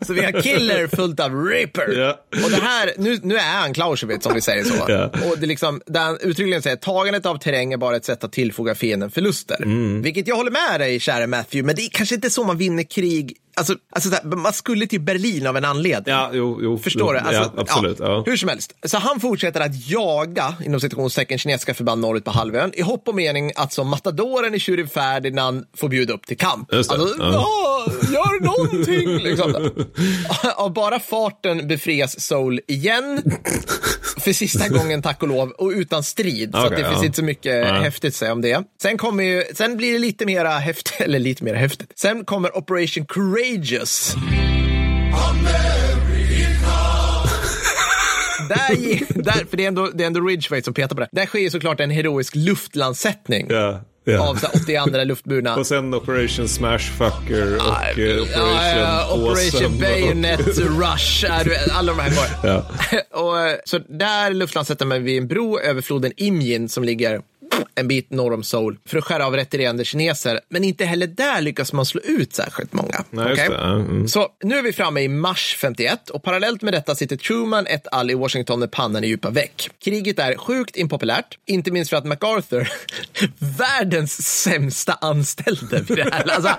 [0.04, 1.98] så vi har Killer fullt av Ripper.
[1.98, 2.24] Ja.
[2.44, 4.84] Och det här, nu, nu är han Clausewitz om vi säger så.
[4.88, 5.04] Ja.
[5.04, 8.32] Och det liksom, där han uttryckligen säger tagandet av terräng är bara ett sätt att
[8.32, 9.62] tillfoga fienden förluster.
[9.62, 10.02] Mm.
[10.02, 12.82] Vilket jag håller med dig, kära Matthew, men det är kanske inte så man vinner
[12.82, 13.36] krig.
[13.60, 16.14] Alltså, alltså så här, man skulle till Berlin av en anledning.
[16.14, 16.78] Ja, jo, jo.
[16.78, 17.28] Förstår jo, du?
[17.28, 17.98] Alltså, ja, absolut.
[17.98, 18.22] Ja.
[18.26, 18.72] Hur som helst.
[18.84, 23.14] Så han fortsätter att jaga, inom citationstecken, kinesiska förband norrut på halvön i hopp och
[23.14, 26.74] mening att som matadoren i Tjuren Ferdinand får bjuda upp till kamp.
[26.74, 26.94] Alltså,
[28.12, 29.18] gör någonting!
[29.18, 29.70] Liksom.
[30.56, 33.22] Av bara farten befrias Soul igen.
[34.20, 36.50] För sista gången, tack och lov, och utan strid.
[36.52, 37.06] Så att Okej, det finns ja.
[37.06, 37.82] inte så mycket Nej.
[37.82, 38.64] häftigt att säga om det.
[38.82, 41.92] Sen, kommer ju, sen blir det lite mera häftigt, eller lite mera häftigt.
[41.96, 44.14] Sen kommer Operation Courageous.
[48.48, 51.08] Där, där, för det är, ändå, det är ändå Ridgeway som petar på det.
[51.12, 54.28] Där sker ju såklart en heroisk luftlandsättning Ja, ja.
[54.28, 55.56] av så 82 luftburna.
[55.56, 58.28] Och sen Operation Smashfucker och Ah, Operation
[58.78, 59.80] ja, Operation Awesome.
[59.80, 61.24] Bayonet Rush,
[61.72, 62.50] alla de här går.
[62.50, 62.64] Ja.
[63.20, 67.20] och, eh, så där luftlandsätter man vid en bro över floden Imjin som ligger
[67.74, 70.40] en bit norr om Seoul för att skära av retirerande kineser.
[70.48, 73.04] Men inte heller där lyckas man slå ut särskilt många.
[73.10, 73.46] Nej.
[73.50, 74.08] Ja, mm.
[74.08, 77.86] Så nu är vi framme i mars 51 och parallellt med detta sitter Truman ett
[77.92, 79.70] all i Washington med pannan i djupa veck.
[79.84, 82.68] Kriget är sjukt impopulärt, inte minst för att MacArthur,
[83.58, 86.56] världens sämsta anställde vid det här, alltså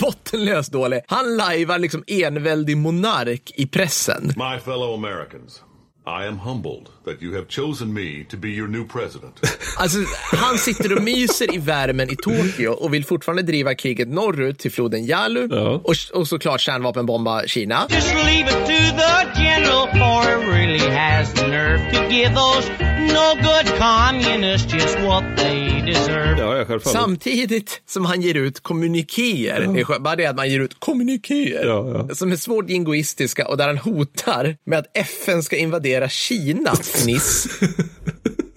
[0.00, 1.00] bottenlöst dålig.
[1.06, 4.26] Han lajvar liksom enväldig monark i pressen.
[4.26, 5.62] My fellow Americans,
[6.06, 9.40] I am humbled that you have chosen me to be your new president.
[9.78, 9.98] Alltså,
[10.36, 14.72] han sitter och myser i värmen i Tokyo och vill fortfarande driva kriget norrut till
[14.72, 15.80] floden Yalu Ja.
[15.84, 17.86] och, och såklart kärnvapenbomba Kina.
[17.90, 22.68] Just leave it to the general, for he really has the nerve to give those
[23.14, 26.36] no good communists just what they deserve.
[26.38, 27.00] Ja, ja, självfallet.
[27.02, 29.60] Samtidigt som han ger ut kommunikéer.
[29.74, 30.02] Det är skönt.
[30.04, 31.64] Bara det att man ger ut kommunikéer.
[31.66, 32.14] Ja, ja.
[32.14, 37.46] Som är svårt jingoistiska och där han hotar med att FN ska invadera Kina, fniss.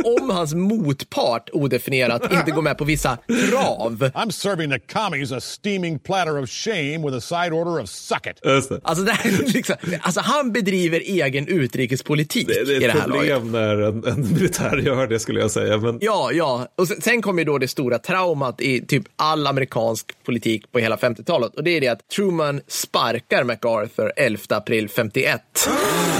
[0.03, 3.17] om hans motpart, odefinierat, inte går med på vissa
[3.49, 4.11] krav.
[4.13, 8.27] I'm serving the commies a steaming platter of shame with a side order of suck
[8.27, 8.39] it.
[8.43, 8.81] Det.
[8.83, 12.85] Alltså, det här, är liksom, alltså han bedriver egen utrikespolitik Det, det i är det
[12.85, 13.33] ett här laget.
[13.33, 15.77] problem när en, en militär gör det skulle jag säga.
[15.77, 16.67] Men Ja, ja.
[16.75, 20.79] Och sen, sen kommer ju då det stora traumat i typ all amerikansk politik på
[20.79, 21.55] hela 50-talet.
[21.55, 25.41] Och det är det att Truman sparkar MacArthur 11 april 51.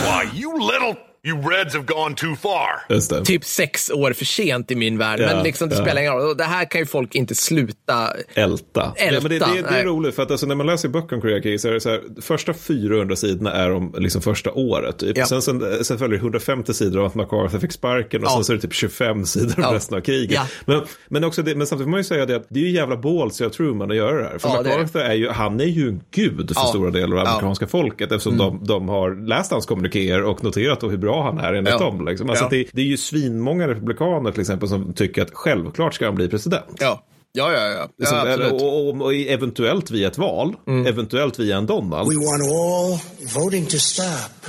[0.04, 1.07] Why, you little...
[1.24, 2.70] You Reds have gone too far.
[2.96, 3.26] just det.
[3.26, 5.20] Typ sex år för sent i min värld.
[5.20, 5.82] Ja, men liksom, det ja.
[5.82, 6.38] spelar ingen roll.
[6.38, 8.14] Det här kan ju folk inte sluta.
[8.34, 8.94] Älta.
[8.96, 11.16] Älta, Ja, men det, det, det är roligt för att alltså, när man läser böcker
[11.16, 15.00] om Koreakriget så är det så här, första 400 sidorna är om liksom första året.
[15.00, 15.18] Typ.
[15.18, 15.26] Ja.
[15.26, 18.34] Sen, sen, sen följer det 150 sidor om att MacArthur fick sparken och Ja.
[18.36, 19.74] sen så är det typ 25 sidor om Ja.
[19.74, 20.32] resten av kriget.
[20.32, 20.48] Ja.
[20.66, 22.72] Men, men, också det, men samtidigt får man ju säga det att det är ju
[22.72, 24.38] jävla ballsy av Truman att göra det här.
[24.38, 24.50] För.
[24.50, 26.68] MacArthur är ju, han är ju en gud för Ja.
[26.68, 27.22] stora delar av Ja.
[27.22, 27.28] Mm.
[27.34, 31.54] amerikanska folket eftersom de, de har läst hans kommunikéer och noterat hur bra han är
[31.54, 31.80] enligt Ja.
[31.80, 32.06] dem.
[32.06, 32.30] Liksom.
[32.30, 32.50] Alltså Ja.
[32.50, 36.28] det, det är ju svinmånga republikaner till exempel som tycker att självklart ska han bli
[36.28, 36.78] president.
[36.80, 37.04] Ja,
[37.38, 37.68] ja, ja.
[37.68, 37.90] ja.
[37.98, 38.52] ja Som- absolut.
[38.52, 38.54] Mm.
[38.64, 40.56] och, och, och eventuellt via ett val,
[40.88, 42.10] eventuellt via en Donald.
[42.10, 43.00] We want all
[43.44, 44.04] voting to stop.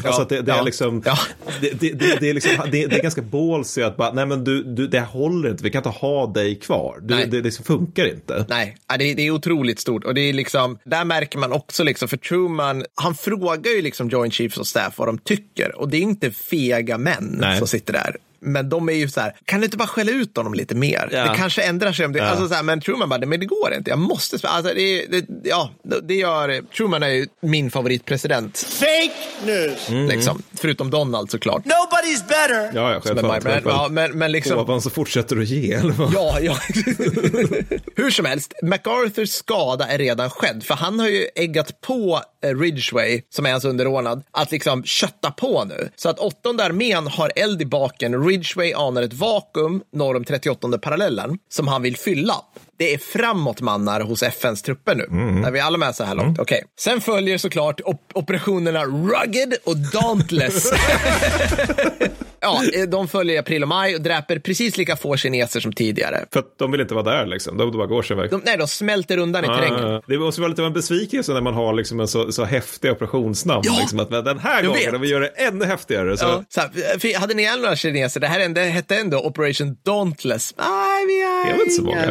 [0.05, 0.61] Alltså att det, det Ja.
[0.61, 1.19] är liksom, Ja.
[1.61, 4.63] det, det, det, är liksom det, det är ganska ballsy att bara, nej men du,
[4.63, 6.99] du, det håller inte, vi kan inte ha dig kvar.
[7.03, 7.27] Du, Nej.
[7.27, 8.47] det, det liksom funkar inte.
[8.49, 10.05] Nej, ja, det, det är otroligt stort.
[10.05, 14.09] Och det är liksom, där märker man också, liksom, för Truman, han frågar ju liksom
[14.09, 15.79] Joint Chiefs of Staff vad de tycker.
[15.81, 17.59] Och det är inte fega män Nej.
[17.59, 18.17] som sitter där.
[18.41, 21.09] Men de är ju så här, kan du inte bara skälla ut honom lite mer?
[21.13, 21.23] Ja.
[21.31, 22.19] Det kanske ändrar sig om det.
[22.19, 22.25] Ja.
[22.25, 23.91] Alltså så här, men Truman bara, men det går inte.
[23.91, 25.71] Jag måste, sp- alltså det, det, ja,
[26.03, 28.59] det gör, Truman är ju min favoritpresident.
[28.59, 29.13] Fake
[29.47, 30.09] news.
[30.13, 30.43] Liksom.
[30.55, 31.63] Förutom Donald såklart.
[31.65, 32.63] Nobody's better.
[32.65, 33.45] Ja, ja, Men, självfallet.
[33.45, 33.79] men, självfallet.
[33.83, 34.59] ja, men, men liksom.
[34.59, 36.13] Ovan så fortsätter du ge, eller vad?
[36.15, 36.57] Ja, ja.
[37.97, 42.57] Hur som helst, MacArthurs skada är redan skedd, för han har ju äggat på Eh,
[42.57, 45.91] Ridgeway, som är hans underordnad, att liksom kötta på nu.
[45.97, 48.25] Så att åttonde armén har eld i baken.
[48.27, 52.35] Ridgeway anar ett vakuum norr om 38 parallellen som han vill fylla
[52.79, 55.03] det är framåtmannar hos FNs trupper nu.
[55.47, 56.39] Är vi alla med så här långt?
[56.39, 56.65] Okej.
[56.81, 60.73] Sen följer såklart op operationerna Rugged och Dauntless.
[62.41, 65.73] ja, eh, de följer i april och maj och dräper precis lika få kineser som
[65.73, 66.25] tidigare.
[66.33, 67.57] För att de vill inte vara där liksom.
[67.57, 68.31] De bara går sin väg.
[68.31, 70.03] De, nej, de smälter undan i terrängen.
[70.07, 72.91] Det måste vara lite av en besvikelse när man har liksom en så, så häftig
[72.93, 73.63] operationsnamn.
[73.65, 73.77] Ja.
[73.81, 75.01] Liksom, att den här gången, vet.
[75.01, 76.17] vi gör det ännu häftigare.
[76.17, 78.21] Så, Ja, så här, för hade ni ihjäl några kineser?
[78.21, 80.55] Det här hette ändå Operation Dauntless.
[80.59, 82.11] Nej, vi har Det väl inte så många.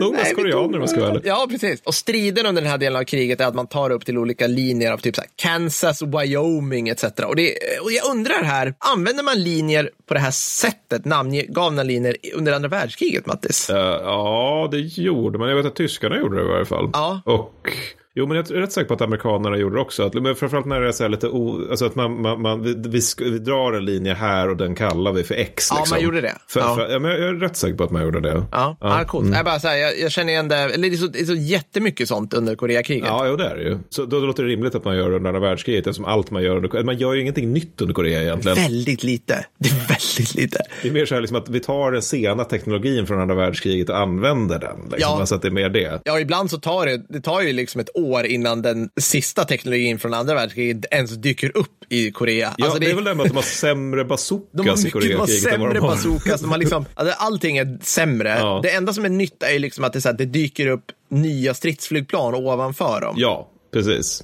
[0.00, 1.22] Nog nej, mest koreaner, om jag ska vara ärlig.
[1.24, 1.82] Ja, precis.
[1.82, 4.46] Och striden under den här delen av kriget är att man tar upp till olika
[4.46, 7.04] linjer av typ så Kansas, Wyoming etc.
[7.04, 12.16] Och, det, och jag undrar här, använder man linjer på det här sättet, namngivna linjer
[12.34, 13.70] under andra världskriget, Mattis?
[13.70, 15.48] Eh, ja, det gjorde man.
[15.48, 16.90] Jag vet att tyskarna gjorde det i varje fall.
[16.92, 17.20] Ja.
[17.24, 17.70] Och
[18.18, 20.02] Jo, men jag är rätt säker på att amerikanerna gjorde det också.
[20.02, 22.62] Att, men framförallt när det är så här lite o, alltså att man, man, man
[22.62, 23.00] vi, vi,
[23.30, 25.68] vi drar en linje här och den kallar vi för X.
[25.70, 25.94] Ja, liksom.
[25.94, 26.34] man gjorde det.
[26.48, 26.76] För, Ja.
[26.76, 28.42] För, ja, men jag är rätt säker på att man gjorde det.
[28.52, 29.04] Ja, ja.
[29.04, 29.34] coolt.
[29.34, 31.24] Jag, bara så här, jag, jag känner igen det, eller det är, så, det är
[31.24, 33.06] så jättemycket sånt under Koreakriget.
[33.08, 33.78] Ja, jo, det är det ju.
[33.90, 36.30] Så då, då låter det rimligt att man gör det under andra världskriget eftersom allt
[36.30, 38.56] man gör under, man gör ju ingenting nytt under Korea egentligen.
[38.56, 39.46] Väldigt lite.
[39.58, 40.58] Det är väldigt lite.
[40.82, 43.90] Det är mer så här liksom att vi tar den sena teknologin från andra världskriget
[43.90, 44.76] och använder den.
[44.80, 44.98] Liksom.
[44.98, 45.20] Ja.
[45.20, 46.00] Alltså att det är mer det.
[46.04, 49.98] Ja, ibland så tar det, det tar ju liksom ett år innan den sista teknologin
[49.98, 52.54] från andra världskriget ens dyker upp i Korea.
[52.58, 55.02] Ja, Alltså, det är väl det med att de har sämre bazookas de i mycket
[55.02, 55.88] de har sämre de har.
[55.88, 56.40] bazookas.
[56.40, 58.28] De har liksom, alltså, allting är sämre.
[58.28, 58.60] Ja.
[58.62, 61.54] Det enda som är nytt är liksom att det, så här, det dyker upp nya
[61.54, 63.14] stridsflygplan ovanför dem.
[63.18, 64.22] Ja, precis.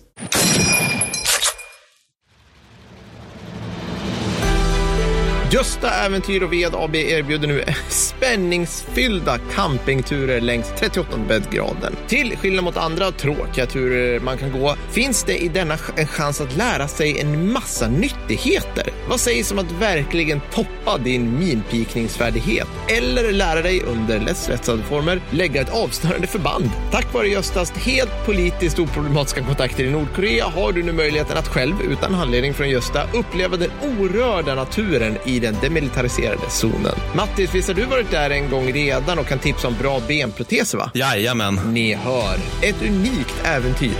[5.53, 11.97] Gösta Äventyr och Ved AB erbjuder nu spänningsfyllda campingturer längs 38 bäddgraden.
[12.09, 16.41] Till skillnad mot andra tråkiga turer man kan gå finns det i denna en chans
[16.41, 18.85] att lära sig en massa nyttigheter.
[19.09, 22.69] Vad sägs om att verkligen toppa din minpikningsfärdighet?
[22.89, 26.71] Eller lära dig under lättstressade former lägga ett avsnörande förband?
[26.91, 31.75] Tack vare Göstas helt politiskt oproblematiska kontakter i Nordkorea har du nu möjligheten att själv,
[31.91, 36.95] utan handledning från Gösta, uppleva den orörda naturen i den demilitariserade zonen.
[37.15, 40.79] Mattis, visst har du varit där en gång redan och kan tipsa om bra benproteser,
[40.79, 40.91] va?
[40.95, 41.61] Jajamän.
[41.73, 43.97] Ni hör, ett unikt äventyr.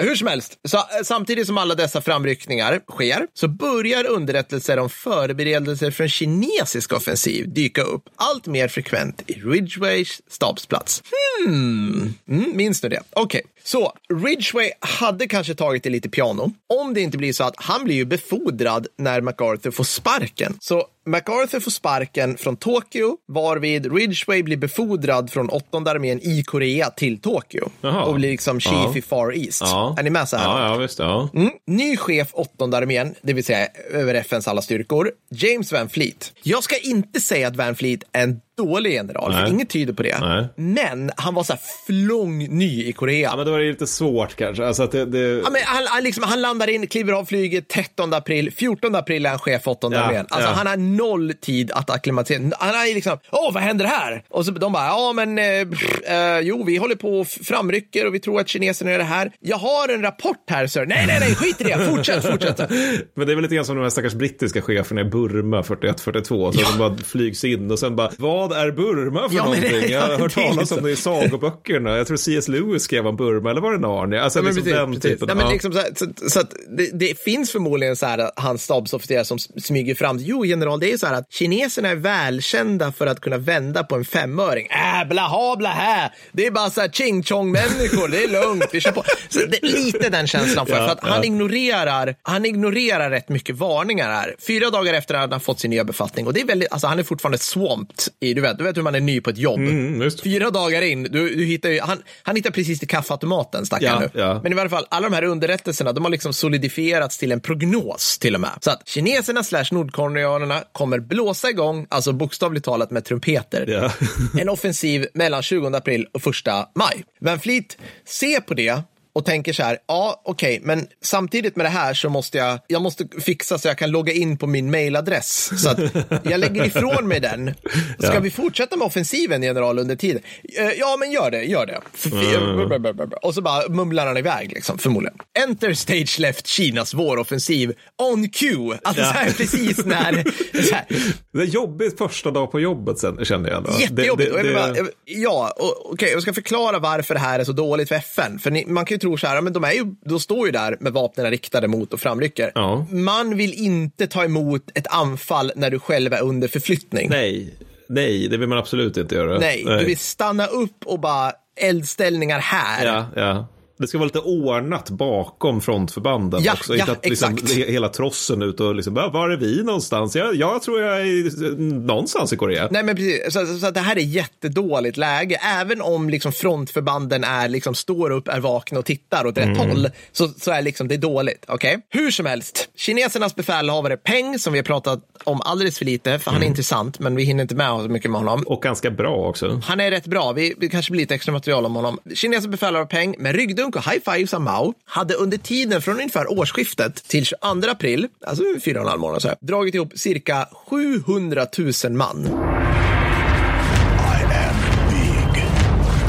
[0.00, 4.90] Hur som helst, så, eh, samtidigt som alla dessa framryckningar sker så börjar underrättelser om
[4.90, 11.02] förberedelser för en kinesisk offensiv dyka upp allt mer frekvent i Ridgeways stabsplats.
[11.46, 13.00] Hmm, mm, minns du det?
[13.10, 13.92] Okej, så
[14.24, 17.94] Ridgway hade kanske tagit det lite piano om det inte blir så att han blir
[17.94, 20.56] ju befordrad när MacArthur får sparken.
[20.60, 26.90] Så MacArthur får sparken från Tokyo varvid Ridgway blir befordrad från åttonde armén i Korea
[26.90, 28.04] till Tokyo Jaha.
[28.04, 28.96] och blir liksom chief Ja.
[28.98, 29.60] i Far East.
[29.60, 29.94] Ja.
[29.98, 30.44] Är ni med så här?
[30.44, 30.98] Ja, ja visst.
[30.98, 31.28] Ja.
[31.34, 31.50] Mm.
[31.66, 36.32] Ny chef åttonde armén, det vill säga över FNs alla styrkor, James Van Fleet.
[36.42, 39.50] Jag ska inte säga att Van Fleet är en dålig general, för Nej.
[39.50, 40.18] inget tyder på det.
[40.20, 40.48] Nej.
[40.56, 43.28] Men han var så här flång ny i Korea.
[43.30, 44.66] ja, men då är det lite svårt kanske.
[44.66, 45.18] Alltså att det, det...
[45.18, 48.52] Ja, men han, han, liksom, han landar in, kliver av flyget 13 april.
[48.52, 50.26] 14 april är han chef för åttonde Ja, armén.
[50.28, 50.54] Alltså, ja.
[50.54, 52.50] Han har noll tid att acklimatisera.
[52.58, 54.22] Han är liksom, åh, vad händer här?
[54.28, 58.14] Och så de bara, ja, men eh, eh, jo, vi håller på och framrycker och
[58.14, 59.32] vi tror att kineserna gör det här.
[59.40, 60.86] Jag har en rapport här, sir.
[60.86, 61.86] Nej, nej, nej, skit i det.
[61.90, 62.58] Fortsätt, fortsätt.
[63.14, 66.52] Men det är väl lite grann som de här stackars brittiska cheferna i Burma 41-42.
[66.52, 69.68] Så de bara flygs in och sen bara, vad är Burma för Ja, men det-
[69.70, 69.90] någonting?
[69.92, 71.96] Jag har ja, hört talas om det i sagoböckerna.
[71.96, 72.48] Jag tror C.S.
[72.48, 74.22] Lewis skrev om Burma, eller var det Narnia?
[74.22, 75.02] Alltså Ja, liksom precis, den precis.
[75.02, 75.26] typen.
[75.26, 75.52] Nej, men ja.
[75.52, 79.24] liksom så, här, så, så att det, det finns förmodligen så här att hans stabsofficerare
[79.24, 80.18] som smyger fram.
[80.20, 83.94] Jo, general, det är så här att kineserna är välkända för att kunna vända på
[83.96, 84.66] en femöring.
[84.70, 86.10] Äh, blaha, blaha.
[86.32, 88.08] Det är bara så här ching chong människor.
[88.08, 88.64] Det är lugnt.
[88.72, 89.04] Vi kör på.
[89.28, 91.24] Så det lite den känslan för, Ja, för att han ja.
[91.24, 92.14] ignorerar.
[92.22, 94.34] Han ignorerar rätt mycket varningar här.
[94.46, 96.98] Fyra dagar efter att han fått sin nya befattning och det är väldigt, alltså han
[96.98, 99.58] är fortfarande swamped i, du vet, du vet hur man är ny på ett jobb.
[99.58, 100.22] Mm, just.
[100.22, 104.08] Fyra dagar in, du, du hittar ju, han, han hittar precis till kaffeautomaten, stackaren Ja,
[104.14, 104.20] nu.
[104.20, 104.40] ja.
[104.42, 108.18] Men i varje fall, alla de här underrättelserna, de har liksom solidifierats till en prognos
[108.18, 108.50] till och med.
[108.60, 113.92] Så att kineserna slash nordkoreanerna kommer blåsa igång, alltså bokstavligt talat med trumpeter, Ja.
[114.40, 116.34] en offensiv mellan 20 april och 1
[116.74, 117.04] maj.
[117.20, 118.82] Van Fleet ser på det
[119.18, 122.82] och tänker så här, ja okej, men samtidigt med det här så måste jag, jag
[122.82, 125.50] måste fixa så jag kan logga in på min mailadress.
[125.62, 125.78] Så att
[126.22, 127.54] jag lägger ifrån mig den.
[127.98, 128.20] Ska Ja.
[128.20, 130.22] vi fortsätta med offensiven, general, under tiden?
[130.58, 131.80] Eh, Ja, men gör det, gör det.
[131.94, 135.18] F- Och så bara mumlar han iväg, liksom, förmodligen.
[135.44, 137.72] Enter stage left Kinas våroffensiv
[138.12, 138.78] on cue.
[138.84, 140.24] Alltså så här precis när...
[140.68, 140.84] Så här,
[141.32, 143.64] Det är jobbigt första dag på jobbet sen, känner jag.
[143.64, 143.70] Då.
[143.80, 144.32] Jättejobbigt.
[144.34, 145.54] Det, det, bara, det, jag- ja,
[145.92, 148.38] okej, jag ska förklara varför det här är så dåligt för FN.
[148.38, 150.46] För ni, man kan ju tro tror så här, men de, är ju, de står
[150.46, 152.52] ju där med vapnen riktade mot och framrycker.
[152.54, 152.86] Ja.
[152.90, 157.10] Man vill inte ta emot ett anfall när du själv är under förflyttning.
[157.10, 157.54] Nej,
[157.88, 159.38] nej, det vill man absolut inte göra.
[159.38, 162.86] Nej, du vill stanna upp och bara eldställningar här.
[162.86, 163.46] Ja, ja.
[163.78, 166.74] Det ska vara lite ordnat bakom frontförbanden Ja, också.
[166.76, 167.52] ja, inte att liksom, exakt.
[167.52, 170.16] he- hela trossen ut och liksom, "Va, var är vi någonstans?
[170.16, 172.68] Jag, jag tror jag är någonstans i Korea.
[172.70, 173.32] Nej, men precis.
[173.32, 175.36] Så, så, så det här är jättedåligt läge.
[175.60, 179.58] Även om liksom frontförbanden är, liksom, står upp, är vakna och tittar åt rätt Mm.
[179.70, 181.44] håll, så, så är liksom, det är dåligt.
[181.48, 181.78] Okej?
[181.90, 186.30] Hur som helst, kinesernas befälhavare Peng, som vi har pratat om alldeles för lite, för
[186.30, 186.52] han är Mm.
[186.52, 188.42] intressant, men vi hinner inte med så mycket med honom.
[188.46, 189.60] Och ganska bra också.
[189.64, 190.32] Han är rätt bra.
[190.32, 191.98] Vi, vi kanske blir lite extra material om honom.
[192.14, 196.32] Kineser befälhavare Peng med ryggdunk och high fives av Mao hade under tiden från ungefär
[196.38, 200.48] årsskiftet till 22 april, alltså fyra och en halv månad, så här, dragit ihop cirka
[200.52, 201.46] 700
[201.84, 202.28] 000 man.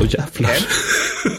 [0.01, 0.57] Åh jävlar.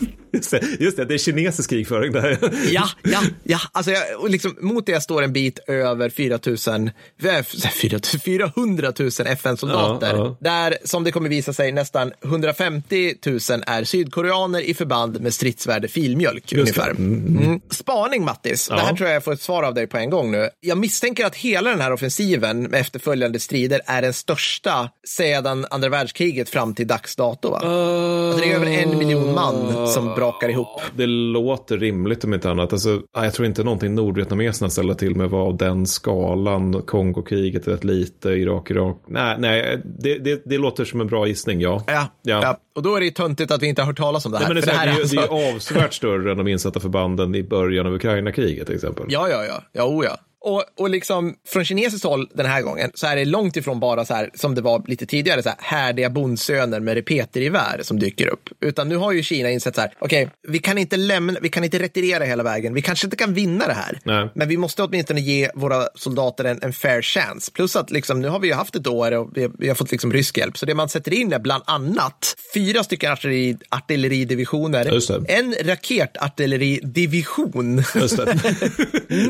[0.33, 2.39] Just det, just det, det är kinesisk krigföring där.
[2.71, 3.59] Ja, ja, ja.
[3.73, 6.91] Alltså jag, och liksom, mot det står en bit över 4 000,
[7.23, 10.15] eh, 4 000 400 000 FN-soldater.
[10.17, 10.37] Ja, ja.
[10.41, 15.89] Där, som det kommer visa sig, nästan 150 000 är sydkoreaner i förband med stridsvärde
[15.89, 16.53] filmjölk.
[16.53, 16.91] ungefär.
[16.91, 17.61] Mm.
[17.71, 18.69] Spaning, Mattis.
[18.69, 20.49] Det här tror jag jag får ett svar av dig på en gång nu.
[20.61, 25.89] Jag misstänker att hela den här offensiven med efterföljande strider är den största sedan andra
[25.89, 27.51] världskriget fram till dags dato.
[27.51, 27.57] Va?
[27.57, 30.81] Alltså, det är över en miljon man som brakar ihop.
[30.97, 32.73] Det låter rimligt om inte annat.
[32.73, 36.83] Alltså, ja, jag tror inte någonting nordvietnameserna ställer till med var av den skalan.
[36.83, 39.03] Kongokriget rätt lite, Irak, Irak.
[39.09, 41.85] Nej, nej det, det, det låter som en bra gissning, ja.
[41.87, 42.57] Ja, ja.
[42.77, 44.45] Och då är det ju töntigt att vi inte har hört talas om det här.
[44.45, 46.49] Nej, men det, är här, det, är, alltså- det är ju avsevärt större än de
[46.49, 49.05] insatta förbanden i början av Ukraina-kriget till exempel.
[49.09, 49.63] Ja, ja, ja.
[49.73, 50.17] Ja, oh, ja.
[50.41, 54.05] Och, och liksom från kinesiskt håll den här gången så är det långt ifrån bara
[54.05, 58.27] så här som det var lite tidigare, så här härdiga bondsöner med repetergevär som dyker
[58.27, 58.49] upp.
[58.61, 61.65] Utan nu har ju Kina insett så här, okej, vi kan inte lämna, vi kan
[61.65, 62.75] inte retirera hela vägen.
[62.75, 64.29] Vi kanske inte kan vinna det här, Nej.
[64.35, 67.53] men vi måste åtminstone ge våra soldater en, en fair chance.
[67.53, 69.91] Plus att liksom, nu har vi ju haft ett år och vi, vi har fått
[69.91, 70.59] liksom rysk hjälp.
[70.59, 74.87] Så det man sätter in är bland annat fyra stycken artilleri, artilleridivisioner,
[75.29, 77.85] en raketartilleridivision.
[77.95, 78.25] Just det.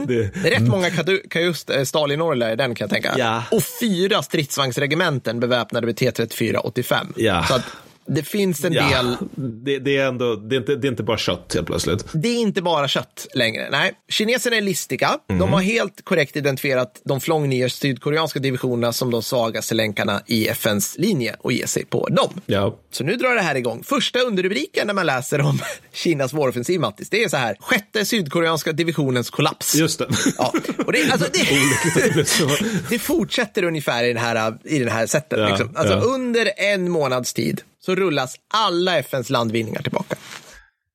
[0.07, 0.43] det.
[0.43, 0.91] Det rätt många
[1.31, 3.19] kajust eh, Stalin-orlar i den kan jag tänka.
[3.19, 3.43] Ja.
[3.51, 7.13] Och fyra stridsvagnsregementen beväpnade med T34-85.
[7.17, 7.45] Ja.
[7.49, 7.63] Så att
[8.07, 9.17] det finns en Ja, del.
[9.65, 12.05] det, det är ändå, det är, inte, det är inte bara kött helt plötsligt.
[12.13, 13.69] Det är inte bara kött längre.
[13.71, 15.19] Nej, kineserna är listiga.
[15.29, 15.39] Mhm.
[15.39, 20.99] De har helt korrekt identifierat de flångnier sydkoreanska divisionerna som de svagaste länkarna i FNs
[20.99, 22.41] linje och ger sig på dem.
[22.47, 22.79] Ja.
[22.91, 23.83] Så nu drar det här igång.
[23.85, 25.59] Första underrubriken när man läser om
[25.93, 27.57] Kinas våroffensiv, Mattis, det är så här.
[27.61, 29.75] Sjätte sydkoreanska divisionens kollaps.
[29.75, 30.09] Just det.
[30.39, 30.53] Ja,
[30.87, 31.41] och det, alltså, det
[32.91, 35.39] det, fortsätter ungefär i, den här, i den här sättet.
[35.39, 35.73] Ja, liksom.
[35.77, 35.95] alltså.
[35.95, 40.17] Under en månads tid så rullas alla FNs landvinningar tillbaka.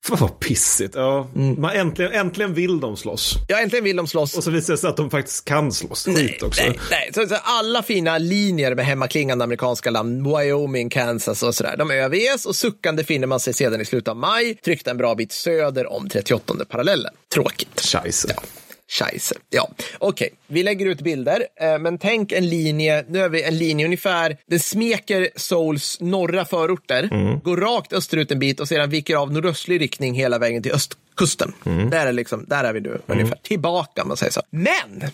[0.05, 0.95] Fan vad pissigt.
[0.95, 1.29] Ja.
[1.57, 3.35] Man äntligen, äntligen vill de slåss.
[3.47, 4.37] Ja, äntligen vill de slåss.
[4.37, 6.05] Och så visar det sig att de faktiskt kan slåss.
[6.05, 6.61] Skit också.
[6.61, 7.11] Nej, nej.
[7.13, 12.45] Så, så alla fina linjer med hemmaklingande amerikanska namn, Wyoming, Kansas och sådär, de överges
[12.45, 15.91] och suckande finner man sig sedan i slutet av maj, tryckta en bra bit söder
[15.91, 17.13] om 38 parallellen.
[17.33, 17.81] Tråkigt.
[17.81, 18.35] Scheisse.
[18.87, 19.35] Scheisse.
[19.49, 19.69] Ja,
[19.99, 20.29] okej.
[20.47, 23.05] Vi lägger ut bilder, eh, men tänk en linje.
[23.09, 24.37] Nu har vi en linje ungefär.
[24.47, 27.09] Den smeker Souls norra förorter,
[27.43, 31.53] går rakt österut en bit och sedan viker av nordöstlig riktning hela vägen till östkusten.
[31.63, 33.37] Där, är liksom, där är vi nu, ungefär.
[33.41, 34.41] Tillbaka, om man säger så.
[34.49, 35.09] Men,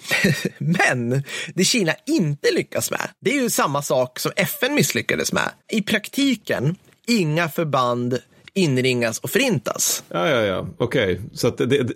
[0.57, 1.23] men,
[1.55, 5.49] det Kina inte lyckas med, det är ju samma sak som FN misslyckades med.
[5.71, 6.75] I praktiken,
[7.07, 8.19] inga förband
[8.53, 10.03] inringas och förintas.
[10.09, 10.67] Ja, ja, ja.
[10.77, 11.21] Okej.
[11.33, 11.87] Så, att det,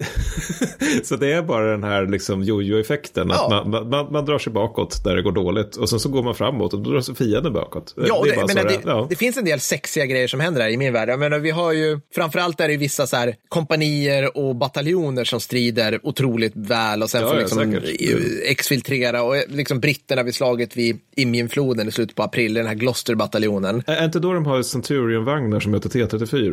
[1.04, 3.32] så det är bara den här liksom jojo-effekten.
[3.32, 3.64] Att Ja.
[3.68, 5.76] man, man, man drar sig bakåt där det går dåligt.
[5.76, 7.94] Och sen så går man framåt och då drar sig fienden bakåt.
[8.08, 9.08] Ja, det det, men det, ja.
[9.10, 11.10] det finns en del sexiga grejer som händer här i min värld.
[11.10, 15.40] Jag menar, vi har ju, framförallt är det vissa så här kompanier och bataljoner som
[15.40, 17.90] strider otroligt väl och sen Ja, får liksom säkert.
[17.90, 19.24] i- exfiltrera.
[19.24, 23.84] Och liksom britterna vid slaget vid Imjinfloden i slutet på april, den här Gloucester-bataljonen.
[23.88, 26.45] Är inte då de har Centurion-vagnar som möter T34?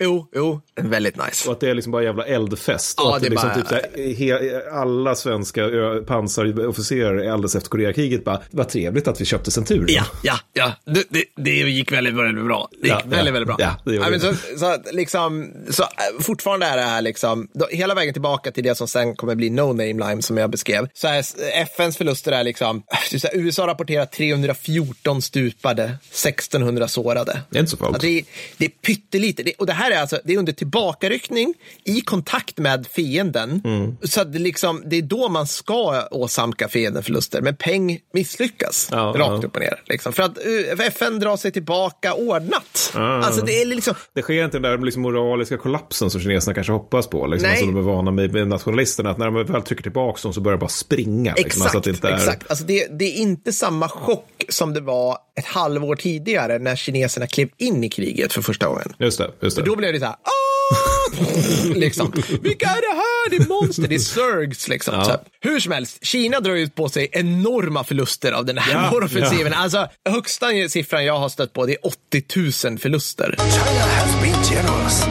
[0.00, 1.48] Jo, jo, väldigt nice.
[1.48, 2.94] Och att det är liksom bara jävla eldfest.
[2.98, 5.62] Ja, och att det är liksom bara- typ här, he, alla svenska
[6.06, 9.86] pansarofficerare alldeles efter Koreakriget bara, vad trevligt att vi köpte Centurion.
[9.88, 10.72] Ja, ja, ja.
[10.84, 12.68] Det, det, det gick väldigt, väldigt bra.
[12.70, 13.32] Det gick Ja, väldigt, ja.
[13.32, 13.56] väldigt bra.
[13.58, 14.20] Ja, det gjorde det.
[14.20, 15.88] så, så, liksom, så äh,
[16.20, 19.50] fortfarande är det här liksom, då, hela vägen tillbaka till det som sen kommer bli
[19.50, 20.88] no name lime som jag beskrev.
[20.94, 21.24] Så här,
[21.62, 22.82] FNs förluster är liksom,
[23.22, 27.40] här, USA rapporterar 314 stupade, 1600 sårade.
[27.50, 28.02] Det är inte så farligt.
[28.02, 28.24] Ja, det, är,
[28.56, 32.58] det är pyttelite lite, och det här är alltså, det är under tillbakaryckning i kontakt
[32.58, 33.62] med fienden.
[33.64, 33.96] Mm.
[34.02, 39.14] Så det, liksom, det är då man ska åsamka fienden förluster, men Peng misslyckas Ja,
[39.16, 39.48] rakt ja.
[39.48, 39.82] upp och ner.
[39.86, 40.12] Liksom.
[40.12, 40.38] För att
[40.78, 42.92] uh, FN drar sig tillbaka ordnat.
[42.94, 43.24] Ja.
[43.24, 46.72] Alltså det är liksom, Det sker inte den där liksom moraliska kollapsen som kineserna kanske
[46.72, 47.26] hoppas på.
[47.26, 47.58] Liksom, Nej.
[47.58, 49.10] som de är vana med, nationalisterna.
[49.10, 51.34] Att när de väl trycker tillbaka dem så börjar det bara springa.
[51.34, 51.46] Liksom.
[51.46, 52.14] Exakt, Alltså att det inte är...
[52.14, 52.50] exakt.
[52.50, 57.26] Alltså det, det är inte samma chock som det var ett halvår tidigare när kineserna
[57.26, 58.92] klev in i kriget för första gången.
[58.98, 59.30] Just det.
[59.40, 59.62] Just det.
[59.62, 62.12] Då blev det så här, "Ah!" liksom.
[62.42, 63.30] Vilka är det här?
[63.30, 64.94] Det är monster, det är Zergs liksom.
[64.94, 65.22] Ja.
[65.40, 69.52] Hur som helst, Kina drar ut på sig enorma förluster av den här Ja, våroffensiven.
[69.52, 73.34] Alltså, högsta siffran jag har stött på, det är 80 000 förluster.
[73.38, 75.04] China has been generous.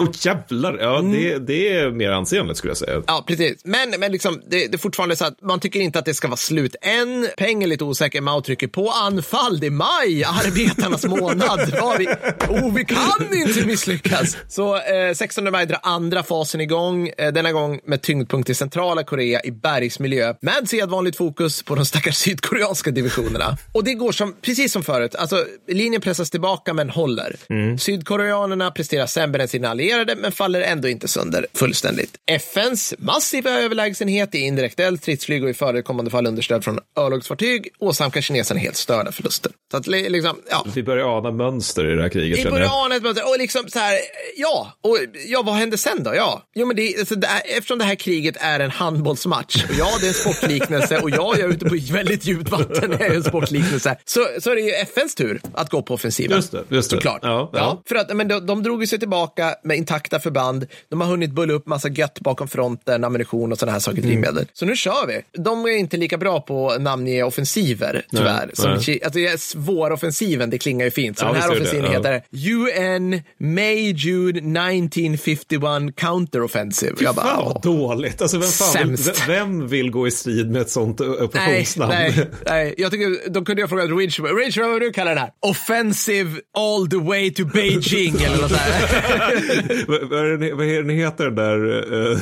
[0.00, 1.12] Åh jävlar, ja Mm.
[1.12, 3.02] det, det är mer ansenligt skulle jag säga.
[3.06, 3.60] Ja, precis.
[3.64, 6.28] Men, men liksom, det, det är fortfarande så att man tycker inte att det ska
[6.28, 7.28] vara slut än.
[7.36, 8.20] Peng är lite osäker.
[8.20, 9.60] Mao trycker på anfall.
[9.60, 11.60] Det är maj, arbetarnas månad.
[11.98, 12.06] Vi,
[12.48, 14.36] oh, vi kan inte misslyckas.
[14.48, 17.08] Så eh, 16 maj drar andra fasen igång.
[17.18, 20.34] Eh, denna gång med tyngdpunkt i centrala Korea i bergsmiljö.
[20.40, 23.56] Med sedvanligt fokus på de stackars sydkoreanska divisionerna.
[23.72, 25.14] Och det går som, precis som förut.
[25.14, 27.36] Alltså, linjen pressas tillbaka men håller.
[27.78, 32.16] Sydkoreanerna presterar sämre än sina allierade men faller ändå inte sönder fullständigt.
[32.26, 38.20] FNs massiva överlägsenhet i indirekt eld, stridsflyg och i förekommande fall understöd från örlogsfartyg åsamkar
[38.20, 39.52] kineserna helt störda förluster.
[39.70, 40.66] Så att li- liksom, ja.
[40.74, 42.38] Vi börjar ana mönster i det här kriget.
[42.38, 42.70] I känner jag.
[42.70, 43.28] början ett mönster.
[43.28, 43.98] Och liksom så här,
[44.36, 46.14] ja, och ja, vad hände sen då?
[46.14, 49.74] Ja, jo, men det, alltså, det är, eftersom det här kriget är en handbollsmatch, och
[49.78, 53.04] ja, det är en sportliknelse och ja, jag är ute på väldigt djupt vatten, det
[53.06, 56.36] är en sportliknelse, så, så är det ju FNs tur att gå på offensiven.
[56.36, 56.96] Just det, just det.
[56.96, 57.20] Såklart.
[57.22, 57.82] Ja, ja.
[57.88, 61.52] För att men de, de drog sig tillbaka med intakta förband, de har hunnit bulla
[61.52, 64.46] upp massa gött bakom fronten, ammunition och sådana här saker, drivmedel.
[64.52, 65.42] Så nu kör vi.
[65.42, 68.46] De är inte lika bra på namnge offensiver, tyvärr.
[68.46, 69.00] Nej, som nej.
[69.04, 71.18] Alltså, yes, våroffensiven, det klingar ju fint.
[71.18, 77.02] Så Ja, den här offensiven det, heter UN May-June 1951 Counter-Offensive.
[77.02, 78.22] Jag bara, Fan vad dåligt.
[78.22, 81.90] Alltså, vem, fan vill, vem vill gå i strid med ett sånt Nej, operationsnamn?
[81.92, 82.74] nej, nej.
[82.78, 85.30] Jag tycker, de kunde ju ha frågat Ridge, Ridge, vad du kallar den här?
[85.40, 88.60] Offensive all the way to Beijing eller något sånt.
[89.88, 92.18] vad, är den, vad är den heter den där eh,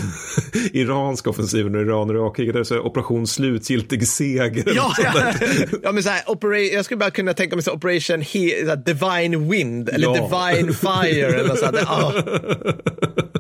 [0.73, 2.55] iranska offensiven och Iran-Irak-kriget?
[2.55, 4.65] Det är så här, Operation slutgiltig seger.
[4.75, 5.33] Ja, ja.
[5.83, 8.65] ja men så här, opera, jag skulle bara kunna tänka mig så här, Operation He,
[8.65, 10.13] så här, Divine Wind eller Ja.
[10.13, 11.73] Divine Fire eller sånt.
[11.73, 11.83] där.
[11.87, 12.15] Ja,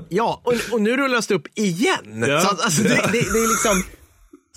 [0.08, 2.24] ja och, och nu rullas det upp igen.
[2.28, 2.40] Ja.
[2.40, 3.82] Så alltså, det, det, det är liksom,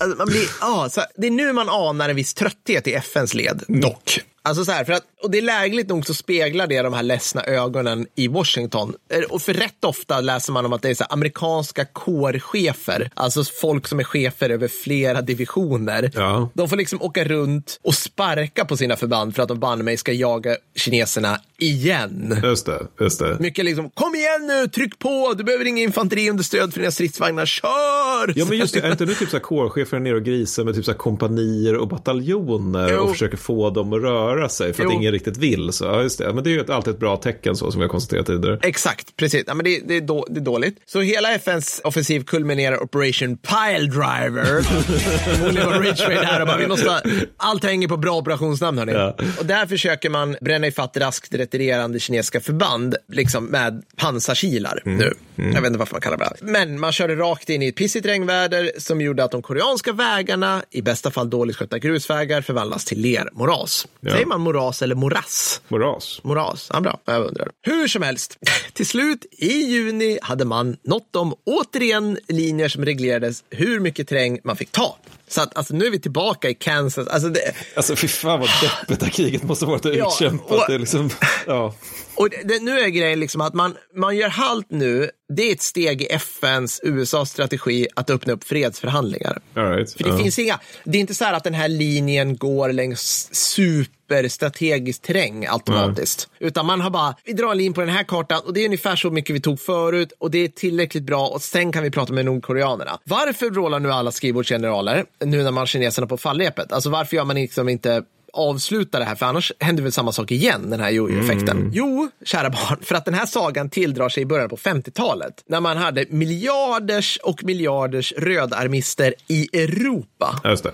[0.00, 2.94] alltså, man blir, ja, så här, det är nu man anar en viss trötthet i
[2.94, 4.20] FNs led, dock.
[4.44, 7.02] Alltså så här, för att, och det är lägligt nog så speglar det de här
[7.02, 8.94] ledsna ögonen i Washington.
[9.12, 13.10] Eh, Och för rätt ofta läser man om att det är så här, amerikanska kårchefer,
[13.14, 16.10] alltså folk som är chefer över flera divisioner.
[16.14, 16.48] Ja.
[16.54, 19.96] De får liksom åka runt och sparka på sina förband för att de banne mig
[19.96, 22.38] ska jaga kineserna igen.
[22.42, 23.36] Just det, just det.
[23.40, 28.32] Mycket liksom, kom igen nu, tryck på, du behöver inga infanteriunderstöd för dina stridsvagnar, kör!
[28.36, 30.74] Ja men just det, är inte nu typ så här kårchefer nere och grisar med
[30.74, 32.98] typ så här kompanier och bataljoner Jo.
[33.00, 34.98] och försöker få dem att röra sig för att Jo.
[34.98, 35.72] ingen riktigt vill.
[35.72, 36.32] Så ja, just det.
[36.34, 38.58] Men det är ju ett, alltid ett bra tecken så som vi har konstaterat tidigare.
[38.62, 39.44] Exakt, precis.
[39.46, 40.76] Ja, men det, det, är då, det är dåligt.
[40.86, 44.62] Så hela FNs offensiv kulminerar Operation Pile Driver.
[45.82, 47.02] Ridgway där och bara, vi måste,
[47.36, 48.92] allt hänger på bra operationsnamn hörni.
[48.92, 49.16] Ja.
[49.38, 55.14] Och där försöker man bränna ifatt raskt retirerande kinesiska förband, liksom med pansarkilar nu.
[55.36, 56.36] Jag vet inte varför man kallar det.
[56.40, 60.62] Men man körde rakt in i ett pissigt regnväder som gjorde att de koreanska vägarna,
[60.70, 63.86] i bästa fall dåligt skötta grusvägar, förvandlas till lermoras.
[64.02, 65.60] Säger man moras eller morass?
[65.68, 66.20] Moras.
[66.24, 66.70] Moras.
[66.72, 67.00] Ja, bra.
[67.04, 67.48] Jag undrar.
[67.62, 68.38] Hur som helst,
[68.72, 74.38] till slut i juni hade man nått om återigen linjer som reglerades hur mycket terräng
[74.44, 74.96] man fick ta.
[75.32, 77.08] Så att alltså, nu är vi tillbaka i Kansas.
[77.08, 77.40] Alltså, det,
[77.76, 80.50] Alltså fy fan vad deppigt det här kriget måste ha varit Ja, utkämpat.
[80.50, 81.10] och- Det är liksom,
[81.46, 81.74] ja.
[82.14, 85.10] Och det, nu är grejen liksom att man, man gör halt nu.
[85.36, 89.40] Det är ett steg i FNs, USAs strategi att öppna upp fredsförhandlingar.
[89.54, 89.92] Right.
[89.92, 90.18] För det ja.
[90.18, 95.46] finns inga, det är inte så här att den här linjen går längs superstrategisk terräng
[95.46, 96.28] automatiskt.
[96.38, 98.64] Utan man har bara, vi drar en linje på den här kartan och det är
[98.64, 101.90] ungefär så mycket vi tog förut och det är tillräckligt bra och sen kan vi
[101.90, 102.98] prata med nordkoreanerna.
[103.04, 106.72] Varför vrålar nu alla skrivbordsgeneraler nu när man har kineserna på fallrepet?
[106.72, 108.02] Alltså varför gör man liksom inte
[108.32, 111.70] avsluta det här, för annars händer väl samma sak igen, den här jojo-effekten.
[111.74, 115.60] Jo, kära barn, för att den här sagan tilldrar sig i början på 50-talet, när
[115.60, 120.40] man hade miljarders och miljarders rödarmister i Europa.
[120.44, 120.72] Just det.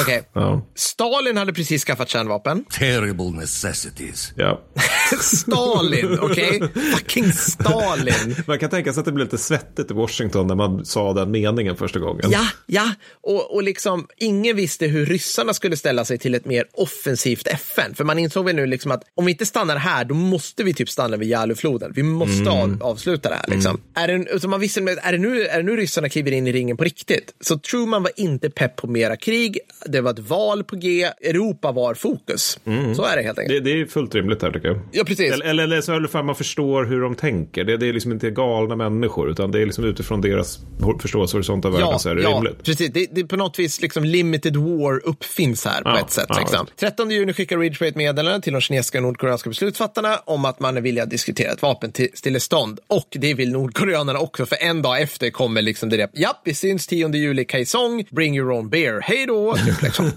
[0.00, 0.22] Okej.
[0.32, 0.62] Ja.
[0.74, 2.64] Stalin hade precis skaffat kärnvapen.
[2.64, 4.32] Terrible necessities.
[4.36, 4.60] ja.
[5.20, 6.60] Stalin, okej?
[6.94, 8.36] Fucking Stalin.
[8.46, 11.30] Man kan tänka sig att det blev lite svettigt i Washington när man sa den
[11.30, 12.30] meningen första gången.
[12.30, 12.92] Ja, ja.
[13.22, 17.46] Och, och liksom, ingen visste hur ryssarna skulle ställa sig till ett mer offensivt offensivt
[17.46, 17.94] FN.
[17.94, 20.74] För man insåg väl nu liksom att om vi inte stannar här, då måste vi
[20.74, 21.92] typ stanna vid Jalufloden.
[21.96, 23.44] Vi måste av, avsluta det här.
[23.48, 23.80] Liksom.
[23.94, 26.52] Är, det, så man visste, är, det nu, är det nu ryssarna kliver in i
[26.52, 27.34] ringen på riktigt?
[27.40, 29.58] Så Truman var inte pepp på mera krig.
[29.86, 31.04] Det var ett val på G.
[31.24, 32.58] Europa var fokus.
[32.96, 33.64] Så är det helt enkelt.
[33.64, 34.80] Det, det är fullt rimligt här tycker jag.
[34.92, 35.32] Ja, precis.
[35.32, 37.64] Eller, eller, eller så i alla fall man förstår hur de tänker.
[37.64, 40.58] Det, det är liksom inte galna människor utan det är liksom utifrån deras
[41.00, 42.62] förståelsehorisont av världen så är det ja, rimligt.
[42.64, 42.90] precis.
[42.92, 46.26] Det, det är på något vis liksom limited war uppfinns här på Ja, ett sätt.
[46.28, 46.66] ja, liksom.
[46.90, 50.76] 13 juni skickar Ridgway ett meddelande till de kinesiska och nordkoreanska beslutsfattarna om att man
[50.76, 52.80] är villig att diskutera ett vapenstillestånd.
[52.86, 56.54] Och det vill nordkoreanerna också, för en dag efter kommer liksom det där, ja, vi
[56.54, 59.54] syns 10 juli Kaesong, bring your own beer, hej då.
[59.54, 60.10] Typ, liksom.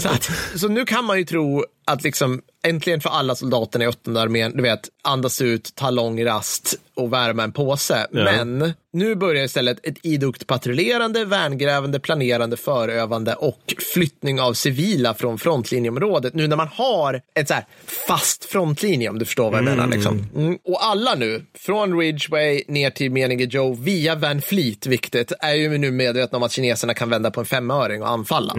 [0.00, 3.88] så, att, så nu kan man ju tro att liksom äntligen för alla soldaterna i
[3.88, 8.06] åttonde armén, du vet, andas ut, ta lång rast och värma en påse.
[8.10, 8.24] Ja.
[8.24, 15.38] Men nu börjar istället ett idogt patrullerande, värngrävande, planerande, förövande och flyttning av civila från
[15.38, 16.34] frontlinjeområdet.
[16.34, 17.64] Nu när man har ett så här
[18.06, 19.86] fast frontlinje, om du förstår vad jag menar.
[19.86, 20.26] Liksom.
[20.36, 20.58] Mm.
[20.64, 25.78] Och alla nu, från Ridgeway ner till Menige Joe via Van Fleet, viktigt, är ju
[25.78, 28.54] nu medvetna om att kineserna kan vända på en femöring och anfalla.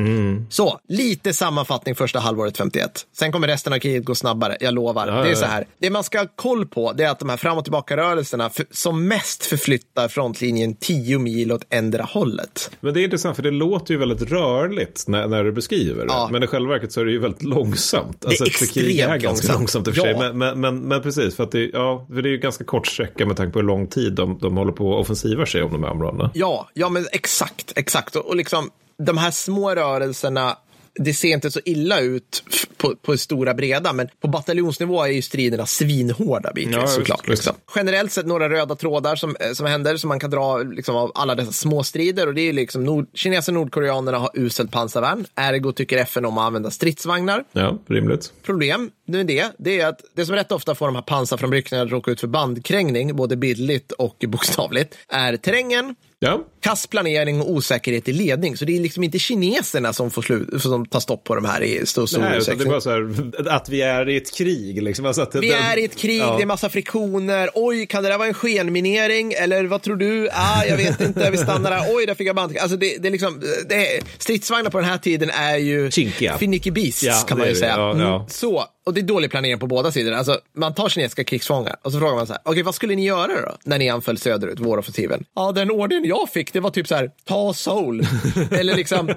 [0.49, 3.05] Så, lite sammanfattning första halvåret 51.
[3.20, 5.07] Sen kommer resten av kriget gå snabbare, jag lovar.
[5.07, 5.68] det är så här.
[5.80, 9.07] Det man ska ha koll på, det är att de här fram och tillbaka-rörelserna som
[9.07, 12.72] mest förflyttar frontlinjen 10 mil åt ändra hållet.
[12.80, 16.13] Men det är intressant för det låter ju väldigt rörligt när, när du beskriver det.
[16.13, 16.30] Ja.
[16.32, 18.26] Men i själva verket så är det ju väldigt långsamt.
[18.26, 19.59] Alltså, är för krig är extremt ganska långsamt.
[19.59, 20.11] långsamt i och för sig.
[20.11, 20.20] Ja.
[20.20, 22.88] Men, men, men, men precis, för, att det, ja, för det är ju ganska kort
[22.88, 25.72] sträcka med tanke på hur lång tid de, de håller på att offensiva sig om
[25.72, 26.32] de här områdena.
[26.34, 28.15] Ja, ja men exakt, exakt.
[28.15, 30.57] Och, och liksom de här små rörelserna,
[30.99, 32.43] det ser inte så illa ut
[32.77, 37.27] på, på stora breda, men på bataljonsnivå är ju striderna svinhårda bitvis Ja, såklart.
[37.27, 37.55] Liksom.
[37.75, 41.11] Generellt sett några röda trådar som, eh, som händer som man kan dra liksom, av
[41.15, 45.25] alla dessa små strider och det är liksom nord, kineser och nordkoreanerna har uselt pansarvärn.
[45.35, 47.43] Ergo tycker FN om att använda stridsvagnar.
[47.51, 48.33] Ja, rimligt.
[48.43, 51.91] Problem med det, det är att det som rätt ofta får de här pansarframryckningarna att
[51.91, 58.07] råka ut för bandkrängning, både bildligt och bokstavligt, är terrängen, Ja, kass planering och osäkerhet
[58.07, 58.57] i ledning.
[58.57, 61.63] Så det är liksom inte kineserna som får slut, som tar stopp på de här
[61.63, 64.34] i stor, stor Nej, utan det är bara så här att vi är i ett
[64.36, 64.84] krig.
[64.84, 65.05] Liksom.
[65.05, 66.36] Alltså att Vi den- är i ett krig, Ja.
[66.38, 67.49] det är massa friktioner.
[67.55, 69.34] Oj, kan det där vara en skenminering?
[69.34, 70.30] Eller vad tror du?
[70.32, 71.86] Ah, jag vet inte, vi stannar där.
[71.89, 72.57] Oj, där fick jag band.
[72.57, 76.38] Alltså det, det är liksom, det är, stridsvagnar på den här tiden är ju Kinkiga.
[76.38, 77.74] finicky beasts Ja, kan man ju säga.
[77.78, 77.91] Ja.
[77.93, 78.22] Mm.
[78.30, 80.11] Så, och det är dålig planering på båda sidor.
[80.13, 83.05] Alltså, man tar kinesiska krigsfångar och så frågar man så här, okej, vad skulle ni
[83.05, 85.23] göra då när ni anföll söderut, våroffensiven?
[85.35, 88.01] Ja, den orden jag fick, det var typ så här, ta Seoul.
[88.51, 89.09] Eller liksom,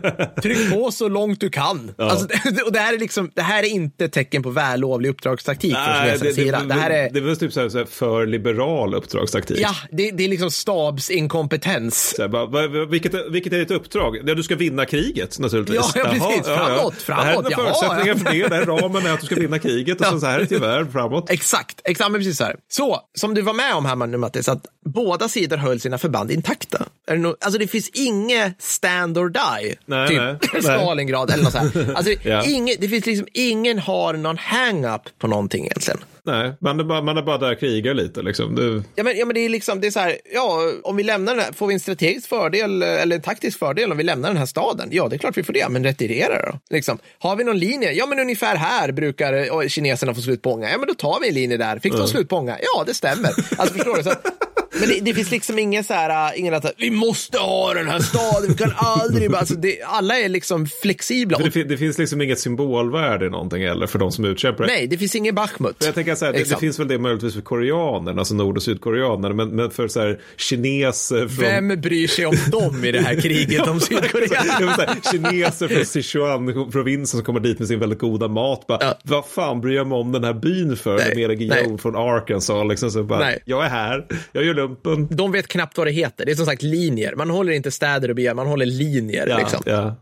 [0.42, 1.94] tryck på så långt du kan.
[1.98, 2.28] Alltså,
[2.66, 6.06] och det här är liksom, det här är inte tecken på vällovlig uppdragstaktik från Nej,
[6.06, 6.62] kinesernas sida.
[6.68, 9.58] Det här är, det väl typ så här, så här för liberal uppdragstaktik.
[9.60, 12.14] ja, det, det är liksom stabsinkompetens.
[12.16, 14.18] Så här, bara, vilket, vilket är ditt uppdrag?
[14.26, 15.80] Ja, du ska vinna kriget naturligtvis.
[15.94, 16.46] Ja, ja, precis.
[16.46, 17.44] Framåt, Det här är framåt.
[17.48, 18.16] dina förutsättningar ja.
[18.16, 18.48] för det.
[18.48, 21.30] Den ramen är att du ska vinna kriget och sen så här är tyvärr framåt.
[21.30, 22.56] Exakt, exakt men precis så här.
[22.68, 26.30] Så, som du var med om här nu Mattis, att båda sidor höll sina förband
[26.30, 26.86] intakta.
[27.06, 30.62] Är det, no, alltså det finns inget stand or die, Nej, typ nej, nej.
[30.62, 31.92] Stalingrad eller något så här.
[31.94, 32.44] Alltså, Ja.
[32.44, 36.00] inget, det finns liksom, ingen har någon hang-up på någonting egentligen.
[36.24, 38.54] Nej, man är bara, man är bara där och krigar lite liksom.
[38.54, 41.02] Du, Ja men, ja, men det är liksom, det är så här, ja, om vi
[41.02, 44.28] lämnar den här, får vi en strategisk fördel eller en taktisk fördel om vi lämnar
[44.28, 44.88] den här staden?
[44.92, 46.58] Ja, det är klart vi får det, men retirera då.
[46.70, 46.98] Liksom.
[47.18, 47.92] Har vi någon linje?
[47.92, 50.70] Ja, men ungefär här brukar kineserna få slut på ånga.
[50.70, 51.78] Ja, men då tar vi en linje där.
[51.78, 52.58] Fick de slut på ånga?
[52.62, 53.28] Ja, det stämmer.
[53.28, 54.02] Alltså, förstår du?
[54.02, 54.26] Så att,
[54.72, 57.88] men det, det finns liksom ingen så här, äh, ingen att vi måste ha den
[57.88, 61.38] här staden, vi kan aldrig, bara- alltså, det, alla är liksom flexibla.
[61.38, 64.98] det, det finns liksom inget symbolvärde i någonting heller för de som utkämpar nej, det
[64.98, 65.76] finns ingen Bachmut.
[65.84, 69.32] Jag tänker så här, det, finns väl det möjligtvis för koreanerna, alltså nord och sydkoreaner,
[69.32, 71.44] men, men för så här kineser från...
[71.44, 74.96] Vem bryr sig om dem i det här kriget om Sydkorea?
[75.12, 78.66] Kineser från Sichuan-provinsen som kommer dit med sin väldigt goda mat.
[78.66, 78.98] Bara, Ja.
[79.02, 80.96] Vad fan bryr jag mig om den här byn för?
[80.96, 81.38] Nej, Med.
[81.38, 82.68] Guillaume från Arkansas.
[82.68, 83.38] Liksom, så bara, Nej.
[83.44, 85.08] Jag är här, jag gör lumpen.
[85.10, 86.26] De vet knappt vad det heter.
[86.26, 87.14] Det är som sagt linjer.
[87.14, 89.26] Man håller inte städer och byar, man håller linjer.
[89.26, 89.62] Ja, liksom.
[89.66, 89.96] ja.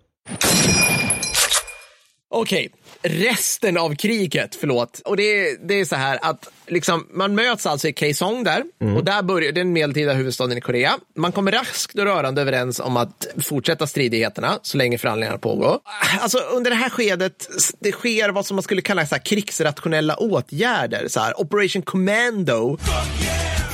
[2.31, 2.71] Okej,
[3.03, 5.01] resten av kriget, förlåt.
[5.05, 8.63] Och det är, det är så här att liksom, man möts alltså i Kaesong där
[8.97, 10.99] och där börjar den medeltida huvudstaden i Korea.
[11.17, 15.79] Man kommer raskt och rörande överens om att fortsätta stridigheterna så länge förhandlingarna pågår.
[16.21, 17.49] Alltså under det här skedet,
[17.81, 21.09] det sker vad som man skulle kalla så här, krigsrationella åtgärder.
[21.09, 22.79] Så här, Operation Commando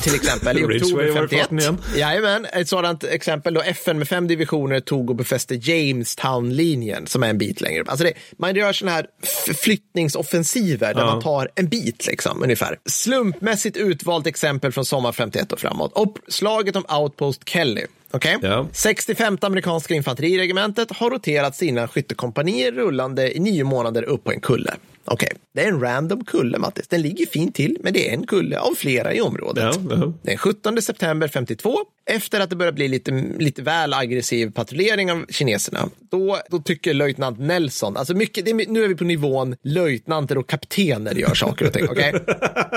[0.05, 1.40] till exempel i oktober var i 51.
[1.40, 1.78] farten igen.
[1.96, 7.28] Jajamän, ett sådant exempel då FN med fem divisioner tog och befäste Jamestown-linjen som är
[7.28, 7.88] en bit längre upp.
[7.88, 9.07] Alltså det, man gör sådana här
[9.55, 12.78] flyttningsoffensiver där man tar en bit liksom ungefär.
[12.86, 15.92] Slumpmässigt utvalt exempel från sommar 51 och framåt.
[15.92, 18.38] Och slaget om Outpost Kelly Okej?
[18.42, 18.66] Ja.
[18.72, 24.74] 65 amerikanska infanteriregementet har roterat sina skyttekompanier rullande i nio månader upp på en kulle.
[25.07, 26.88] Okej, det är en random kulle, Mattis.
[26.88, 29.64] Den ligger fint till, men det är en kulle av flera i området.
[29.64, 30.12] Ja, ja.
[30.22, 31.76] Den 17 september 52,
[32.11, 36.94] efter att det börjar bli lite, lite väl aggressiv patrullering av kineserna, då, då tycker
[36.94, 41.66] löjtnant Nelson, alltså mycket, är, nu är vi på nivån löjtnanter och kaptener gör saker
[41.66, 42.14] och ting, okej?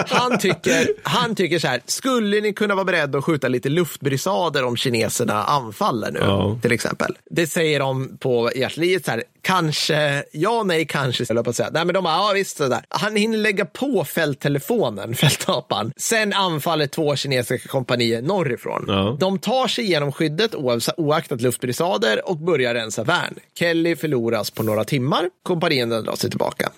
[0.07, 4.63] Han tycker, han tycker så här, skulle ni kunna vara beredda att skjuta lite luftbrisader
[4.63, 6.59] om kineserna anfaller nu, Ja.
[6.61, 7.17] till exempel?
[7.29, 11.55] Det säger de på artilleriet så här, kanske, ja, nej, kanske, skulle jag på att
[11.55, 11.69] säga.
[11.73, 12.81] Nej, men de bara, ja, visst, sådär.
[12.89, 15.93] Han hinner lägga på fälttelefonen, fältapan.
[15.97, 18.85] Sen anfaller två kinesiska kompanier norrifrån.
[18.87, 19.17] Ja.
[19.19, 20.55] De tar sig igenom skyddet
[20.97, 23.35] oaktat luftbrisader och börjar rensa värn.
[23.59, 25.29] Kelly förloras på några timmar.
[25.43, 26.71] Kompanierna drar sig tillbaka.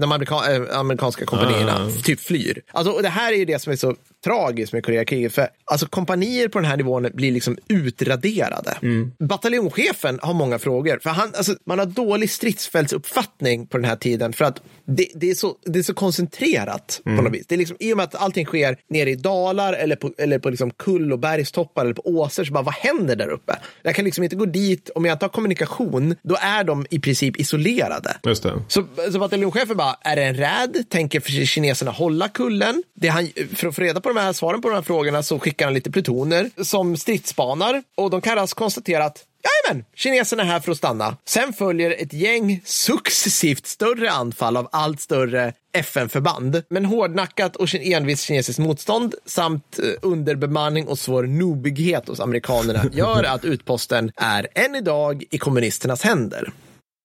[0.00, 2.62] De amerika äh, amerikanska kompanierna typ flyr.
[2.70, 5.34] Alltså, och det här är ju det som är så tragiskt med Koreakriget.
[5.34, 8.76] För alltså, kompanier på den här nivån blir liksom utraderade.
[9.18, 10.98] Bataljonschefen har många frågor.
[11.02, 14.32] För han, alltså, man har dålig stridsfältsuppfattning på den här tiden.
[14.32, 17.46] För att det, det, är, så, det är så koncentrerat på något vis.
[17.46, 20.38] Det är liksom, I och med att allting sker nere i dalar eller på, eller
[20.38, 22.44] på liksom kull och bergstoppar eller på åser.
[22.44, 23.58] Så bara, vad händer där uppe?
[23.82, 24.90] Jag kan liksom inte gå dit.
[24.94, 28.16] Om jag inte har kommunikation, då är de i princip isolerade.
[28.22, 28.62] Just det.
[28.68, 30.84] Så, så bataljonschefen bara, är det en räd?
[30.88, 32.82] Tänker kineserna hålla kullen?
[32.94, 35.38] Det han, för att få reda på de här svaren på de här frågorna så
[35.38, 40.46] skickar han lite plutoner som stridsspanar och de kan alltså konstatera att Jajamän, kineserna är
[40.46, 41.16] här för att stanna.
[41.24, 46.62] Sen följer ett gäng successivt större anfall av allt större FN-förband.
[46.70, 53.24] Men hårdnackat och envist kinesiskt motstånd samt eh, underbemanning och svår nobighet hos amerikanerna gör
[53.24, 56.52] att utposten är än idag i kommunisternas händer.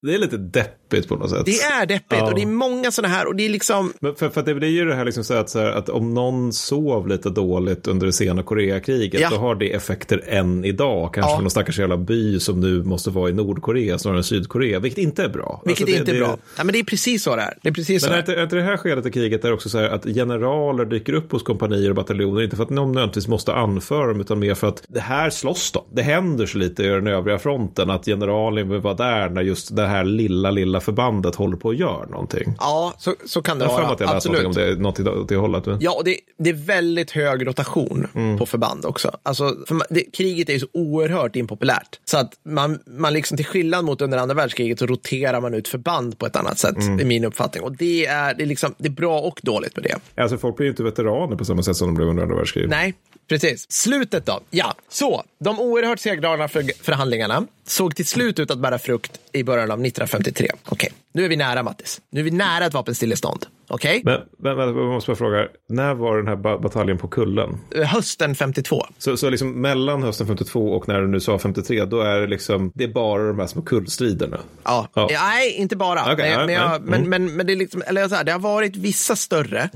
[0.03, 1.45] Det är lite deppigt på något sätt.
[1.45, 2.27] Det är deppigt Ja.
[2.29, 4.55] och det är många sådana här och det är liksom Men för, för att det
[4.55, 7.87] blir ju det här, liksom så att, så här att om någon sov lite dåligt
[7.87, 9.29] under det sena Koreakriget Ja.
[9.29, 11.13] så har det effekter än idag.
[11.13, 11.39] Kanske Ja.
[11.41, 15.23] någon stackars jävla by som nu måste vara i Nordkorea snarare än Sydkorea, vilket inte
[15.23, 15.61] är bra.
[15.65, 16.37] Vilket Alltså, det- inte är det- bra.
[16.57, 17.53] Ja, men det är precis så det är.
[17.61, 19.53] Det är precis så Men det är inte, är det här skedet i kriget där
[19.53, 22.91] också så här att generaler dyker upp hos kompanier och bataljoner, inte för att någon
[22.91, 25.83] nödvändigtvis måste anföra dem, utan mer för att det här slåss de.
[25.91, 29.75] Det händer så lite i den övriga fronten att generalen vill vara där när just
[29.75, 32.53] det här lilla, lilla förbandet håller på att göra någonting.
[32.59, 33.87] Ja, så, så kan det Jag vara.
[33.87, 34.77] att jag läste någonting Absolut.
[34.77, 35.63] om det, något åt det hållet.
[35.79, 38.37] Ja, och det, det är väldigt hög rotation Mm.
[38.37, 39.11] på förband också.
[39.23, 41.99] Alltså, för man, det, kriget är ju så oerhört impopulärt.
[42.05, 45.67] Så att man, man liksom till skillnad mot under andra världskriget så roterar man ut
[45.67, 46.99] förband på ett annat sätt, Mm.
[46.99, 47.63] i min uppfattning.
[47.63, 49.83] Och det är, det, är liksom, det är bra och dåligt med
[50.15, 50.21] det.
[50.21, 52.69] Alltså folk blir ju inte veteraner på samma sätt som de blev under andra världskriget.
[52.69, 52.93] Nej,
[53.27, 53.71] precis.
[53.71, 54.39] Slutet då?
[54.49, 56.47] Ja, så de oerhört segdragna
[56.81, 60.51] förhandlingarna såg till slut ut att bära frukt i början av 1953.
[60.65, 62.01] Okej, nu är vi nära Mattis.
[62.09, 63.45] Nu är vi nära ett vapenstillestånd.
[63.67, 64.01] Okej?
[64.05, 67.57] Men, men, men jag måste bara fråga, när var den här ba- bataljen på kullen?
[67.85, 68.85] Hösten 52.
[68.97, 72.27] Så, så liksom mellan hösten 52 och när du nu sa 53, då är det
[72.27, 74.39] liksom, det är bara de här små kullstriderna.
[74.63, 74.87] Ja.
[74.93, 75.07] Ja.
[75.11, 76.13] Nej, inte bara.
[76.13, 76.55] Okej, men, ja, men, nej.
[76.55, 77.09] jag, men, Mm.
[77.09, 79.69] men, men det, är liksom, eller så här, det har varit vissa större,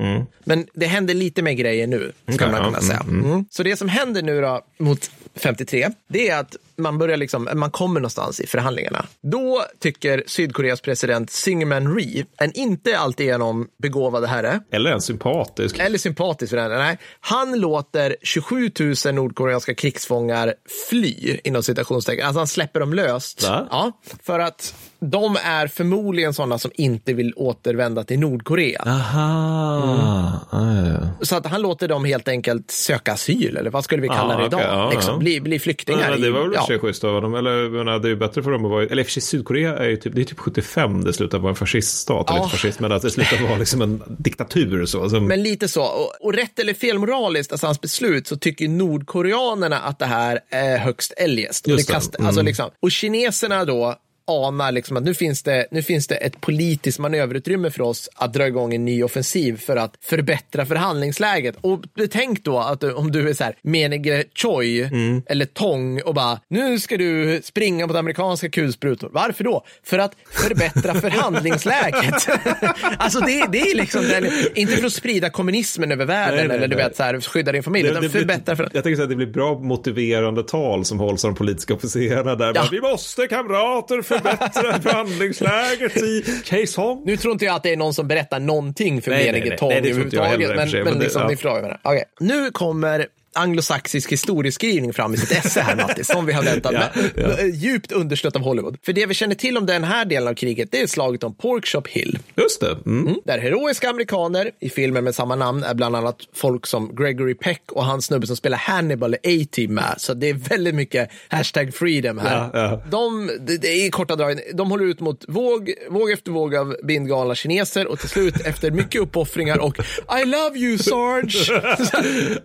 [0.43, 2.99] men det händer lite mer grejer nu, ska Okej, man ja, kunna säga.
[3.07, 3.45] mm, Mm.
[3.49, 7.71] Så det som händer nu då mot 53, det är att man börjar liksom, man
[7.71, 9.05] kommer någonstans i förhandlingarna.
[9.21, 15.79] Då tycker Sydkoreas president Syngman Rhee, en inte alltigenom begåvad herre, Eller en sympatisk.
[15.79, 16.97] eller sympatisk för den, nej.
[17.19, 18.71] Han låter 27
[19.05, 20.53] 000 nordkoreanska krigsfångar
[20.89, 22.25] fly, inom citationstecken.
[22.27, 23.43] Alltså han släpper dem löst.
[23.43, 23.67] Va?
[23.71, 23.91] Ja,
[24.23, 28.83] för att de är förmodligen sådana som inte vill återvända till Nordkorea.
[28.85, 30.39] Aha.
[30.49, 30.97] Ah, ja.
[31.21, 34.39] Så att han låter dem helt enkelt söka asyl, eller vad skulle vi kalla Ja,
[34.39, 34.59] det idag?
[34.59, 35.17] okej, ja, liksom, ja.
[35.19, 36.11] Bli, bli flyktingar.
[36.11, 37.35] Men det var väl i sig schysst av honom.
[37.35, 38.83] Eller menar, det är ju bättre för dem att vara...
[38.83, 41.39] Eller i och för sig Sydkorea är ju typ, det är typ 75 det slutar
[41.39, 42.29] vara en fasciststat.
[42.29, 44.85] Eller inte fascist, men att det slutar vara liksom en diktatur.
[44.85, 45.83] Så, som, Men lite så.
[45.83, 50.39] Och, och rätt eller fel moraliskt, alltså hans beslut, så tycker nordkoreanerna att det här
[50.49, 51.67] är högst eljest.
[51.67, 51.87] Och, det.
[51.87, 52.27] kast, Mm.
[52.27, 53.95] alltså liksom, och kineserna då
[54.27, 58.33] anar liksom att nu finns, det, nu finns det ett politiskt manöverutrymme för oss att
[58.33, 61.55] dra igång en ny offensiv för att förbättra förhandlingsläget.
[61.61, 65.21] Och betänk då att om du är så här menige Choi Mm.
[65.25, 69.09] eller Tong och bara nu ska du springa mot amerikanska kulsprutor.
[69.13, 69.63] Varför då?
[69.83, 72.27] För att förbättra förhandlingsläget.
[72.97, 76.57] alltså det, det är liksom den, inte för att sprida kommunismen över världen Nej, nej,
[76.57, 78.69] eller du vet så här, skydda din familj, utan blir- förbättra för...
[78.73, 82.45] Jag tänker här, det blir bra motiverande tal som hålls av de politiska officerarna där.
[82.45, 82.53] Ja.
[82.53, 87.01] Bara, Vi måste kamrater förbättra förhandlingsläget i Kaesong.
[87.05, 89.49] Nu tror inte jag att det är någon som berättar någonting för Nej, nej, menige
[89.49, 89.57] nej.
[89.57, 90.73] Tong Nej, det tror inte jag överhuvudtaget.
[90.73, 91.27] Men, men men liksom, ja.
[91.27, 91.79] ni förstår vad jag menar.
[91.83, 92.03] Okej.
[92.19, 93.07] Nu kommer
[93.37, 97.11] anglosaxisk historieskrivning fram i sitt esse här, Mattis, som vi har väntat Ja, med.
[97.39, 97.45] ja.
[97.45, 98.77] Djupt understött av Hollywood.
[98.85, 101.35] För det vi känner till om den här delen av kriget, det är slaget om
[101.35, 102.19] Porkchop Hill.
[102.35, 102.77] Just det.
[102.85, 103.15] Mm.
[103.25, 107.61] Där heroiska amerikaner i filmer med samma namn är bland annat folk som Gregory Peck
[107.71, 109.95] och hans snubbe som spelar Hannibal i A-Team med.
[109.97, 112.49] Så det är väldigt mycket hashtag freedom här.
[112.53, 112.81] Ja.
[112.89, 113.31] De,
[113.61, 117.87] det, är korta drag, de håller ut mot våg, våg efter våg av bindgalna kineser
[117.87, 119.79] och till slut efter mycket uppoffringar och
[120.21, 121.61] I love you Sarge.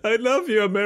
[0.13, 0.82] I love you America.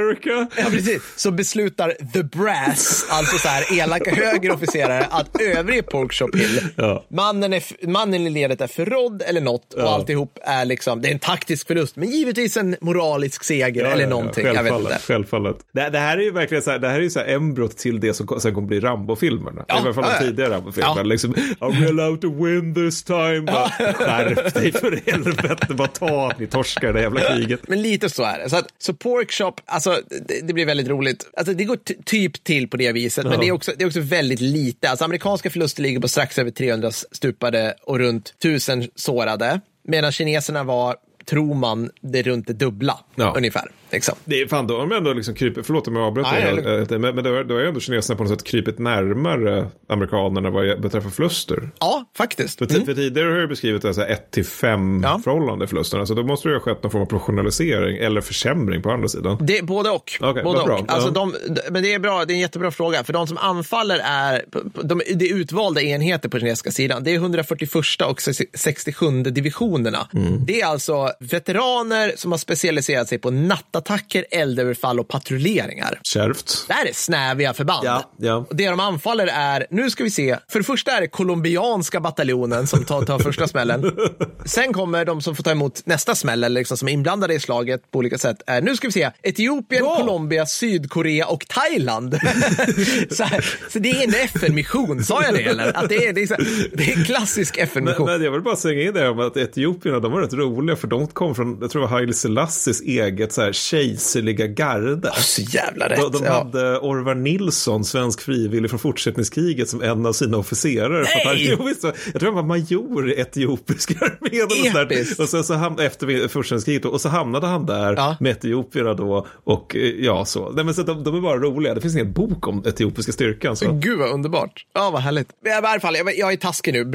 [0.57, 1.01] Ja, precis.
[1.15, 6.59] Så beslutar the brass, alltså så här elaka högre officerare, att överge Porkchop Hill.
[6.75, 7.05] Ja.
[7.09, 11.11] Mannen, är, mannen i ledet är förrådd eller något och alltihop är liksom, det är
[11.11, 14.09] en taktisk förlust, men givetvis en moralisk seger Ja, eller ja, ja.
[14.09, 14.45] någonting.
[14.45, 14.91] Jag vet Självfallet.
[14.91, 15.03] inte.
[15.13, 15.55] självfallet.
[15.73, 17.77] Det, det här är ju verkligen så här, det här är ju så här embrot
[17.77, 19.65] till det som sen kommer bli Rambo-filmerna.
[19.67, 20.29] Ja, I alla fall ja, de ja.
[20.31, 20.93] tidigare Rambo-filmerna.
[20.97, 21.03] Ja.
[21.03, 23.41] Liksom, Are we allowed to win this time?
[23.41, 27.59] Bara, Skärp dig för helvete, bara ta att ni torskar det jävla kriget.
[27.67, 28.49] Men lite så är det.
[28.49, 31.27] Så, att, så Porkchop, alltså det, det blir väldigt roligt.
[31.37, 33.99] Alltså det går typ till på det viset, men det är, också, det är också
[33.99, 34.89] väldigt lite.
[34.89, 39.61] Alltså amerikanska förluster ligger på strax över 300 stupade och runt 1000 sårade.
[39.83, 40.95] Medan kineserna var,
[41.29, 43.33] tror man, det är runt det dubbla Ja.
[43.37, 43.71] ungefär.
[43.91, 44.15] Liksom.
[44.25, 46.93] Det är fan, då har de ändå liksom krypit, förlåt om jag avbröt dig, är
[46.93, 50.49] eh, men, men då, har- då ju ändå kineserna på något sätt krypit närmare amerikanerna
[50.49, 51.69] vad beträffar förluster.
[51.79, 52.59] Ja, faktiskt.
[52.59, 55.01] För, ti- för tidigare har jag beskrivit det här 1 till 5 Mm.
[55.03, 55.21] Ja.
[55.23, 58.21] förhållande i förlusterna, så då måste det ju ha skett någon form av professionalisering eller
[58.21, 59.37] försämring på andra sidan.
[59.41, 60.11] Det, både och.
[60.21, 60.77] Okej, både vad bra.
[60.77, 60.91] och.
[60.91, 61.11] Alltså Ja.
[61.13, 61.33] de,
[61.71, 63.03] men det är bra, det är en jättebra fråga.
[63.03, 64.41] För de som anfaller är,
[64.83, 67.03] de, är utvalda enheter på kinesiska sidan.
[67.03, 68.21] Det är 141 och
[68.53, 70.07] 67 divisionerna.
[70.13, 70.45] Mm.
[70.45, 75.99] Det är alltså veteraner som har specialiserat sig på nattattacker, eldöverfall och patrulleringar.
[76.03, 76.65] Kärvt.
[76.67, 77.85] Det här är snäviga förband.
[77.87, 78.35] Ja, ja.
[78.49, 81.99] Och det de anfaller är, nu ska vi se, för det första är det colombianska
[81.99, 83.97] bataljonen som tar, tar första smällen.
[84.45, 87.39] Sen kommer de som får ta emot nästa smäll, eller liksom som är inblandade i
[87.39, 88.37] slaget på olika sätt.
[88.47, 89.95] Är, nu ska vi se, Etiopien, Ja.
[89.95, 92.13] Colombia, Sydkorea och Thailand.
[93.11, 95.77] så, här, så det är en FN-mission, sa jag det eller?
[95.77, 98.05] Att det, är, det, är, här, det är en klassisk Men, FN-mission.
[98.05, 100.87] men jag vill bara slänga in det om att etiopierna, de var rätt roliga för
[100.87, 105.11] de kom från, jag tror det var Haile Selassies eget så här kejserliga garde.
[105.15, 105.99] Så jävla rätt.
[106.01, 106.31] De, de ja.
[106.33, 111.05] hade Orvar Nilsson, svensk frivillig från fortsättningskriget, som en av sina officerare.
[111.05, 111.57] För att han, Nej!
[111.65, 114.75] visst, jag tror han var major i etiopiska armén.
[114.75, 114.91] Och.
[114.91, 115.19] Episkt.
[115.19, 118.17] och sen så ham- efter fortsättningskriget, och så hamnade han där Ja.
[118.19, 119.27] med etiopierna då.
[119.43, 120.49] Och eh, ja, så.
[120.49, 121.73] Nej, men så de, de är bara roliga.
[121.73, 123.55] Det finns en hel bok om etiopiska styrkan.
[123.55, 123.71] Så.
[123.71, 124.65] Gud vad underbart.
[124.73, 125.29] Ja, vad härligt.
[125.29, 126.85] I varje fall, jag, jag är taskig nu.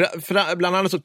[0.56, 1.00] Bland annat så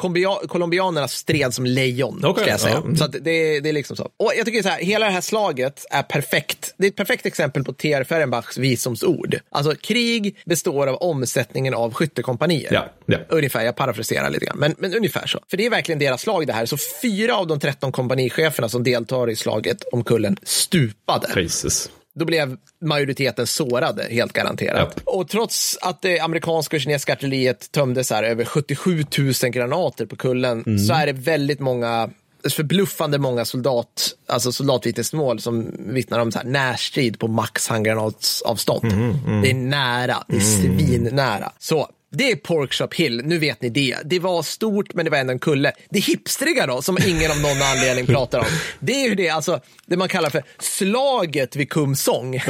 [0.47, 2.84] colombianerna stred som lejon, Okej, ska jag säga.
[2.88, 2.97] Mm.
[2.97, 4.03] Så det, det är liksom så.
[4.17, 6.73] Och jag tycker så här, hela det här slaget är perfekt.
[6.77, 8.03] Det är ett perfekt exempel på T.R.
[8.03, 9.39] Fehrenbachs visdomsord.
[9.49, 12.73] Alltså, krig består av omsättningen av skyttekompanier.
[12.73, 13.17] Ja, ja.
[13.29, 15.39] Ungefär, jag parafraserar lite grann, men, men ungefär så.
[15.49, 16.65] För det är verkligen deras slag det här.
[16.65, 21.41] Så fyra av de 13 kompanicheferna som deltar i slaget om kullen stupade.
[21.41, 21.89] Jesus.
[22.15, 24.79] Då blev majoriteten sårade, helt garanterat.
[24.79, 25.01] Japp.
[25.05, 30.15] Och trots att det amerikanska och kinesiska artilleriet tömde så över 77 000 granater på
[30.15, 30.79] kullen Mm.
[30.79, 32.09] så är det väldigt många
[32.49, 38.91] förbluffande många soldat, alltså soldatvittnesmål som vittnar om så här närstrid på max handgranatsavstånd.
[38.93, 41.51] Mm, Det är nära, det är svinnära.
[41.59, 43.97] Så det är Porkchop Hill, nu vet ni det.
[44.05, 45.72] Det var stort, men det var ändå en kulle.
[45.89, 48.45] Det hipstriga då, som ingen av någon anledning pratar om,
[48.80, 52.34] det är ju det, alltså, det man kallar för slaget vid Kumsång.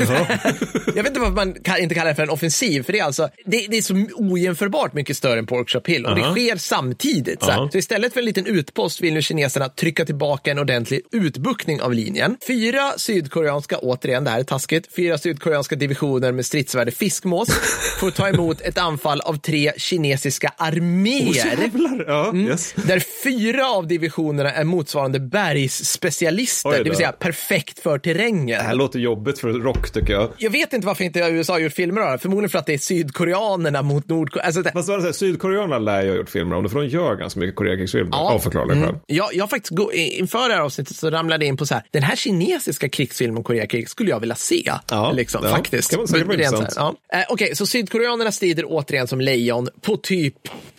[0.95, 1.47] Jag vet inte varför man
[1.79, 4.93] inte kallar det för en offensiv, för det är alltså, det, det är så ojämförbart
[4.93, 7.43] mycket större än Porkchop Hill och det sker samtidigt.
[7.43, 7.57] Så, här.
[7.57, 7.69] Ja.
[7.71, 11.93] så istället för en liten utpost vill nu kineserna trycka tillbaka en ordentlig utbuktning av
[11.93, 12.37] linjen.
[12.47, 17.49] Fyra sydkoreanska, återigen, det här är taskigt, fyra sydkoreanska divisioner med stridsvärde fiskmås
[17.99, 21.33] får ta emot ett anfall av tre kinesiska arméer.
[21.59, 22.05] Jävlar.
[22.07, 22.47] Ja, Mm.
[22.47, 22.73] yes.
[22.87, 28.47] Där fyra av divisionerna är motsvarande bergsspecialister, det vill säga perfekt för terrängen.
[28.59, 30.29] Det här låter jobbigt för rock tycker jag.
[30.37, 32.17] Jag vet inte varför inte USA har gjort filmer av det.
[32.17, 34.45] Förmodligen för att det är sydkoreanerna mot Nordkorea.
[34.45, 37.15] Alltså det, Fast det Sydkoreanerna lär jag ha gjort filmer om det, för de gör
[37.15, 38.17] ganska mycket Koreakrigsfilmer.
[38.17, 38.95] Av förklarliga skäl.
[39.07, 41.83] jag, jag faktiskt gå, inför det här avsnittet så ramlade jag in på så här,
[41.91, 44.71] den här kinesiska krigsfilmen om Koreakriget skulle jag vilja se.
[44.89, 45.49] Ja, liksom, ja.
[45.49, 45.91] faktiskt.
[45.91, 46.73] Kan man vara intressant.
[46.75, 46.95] ja.
[47.13, 50.35] eh, Okej, så sydkoreanerna strider återigen som lejon på typ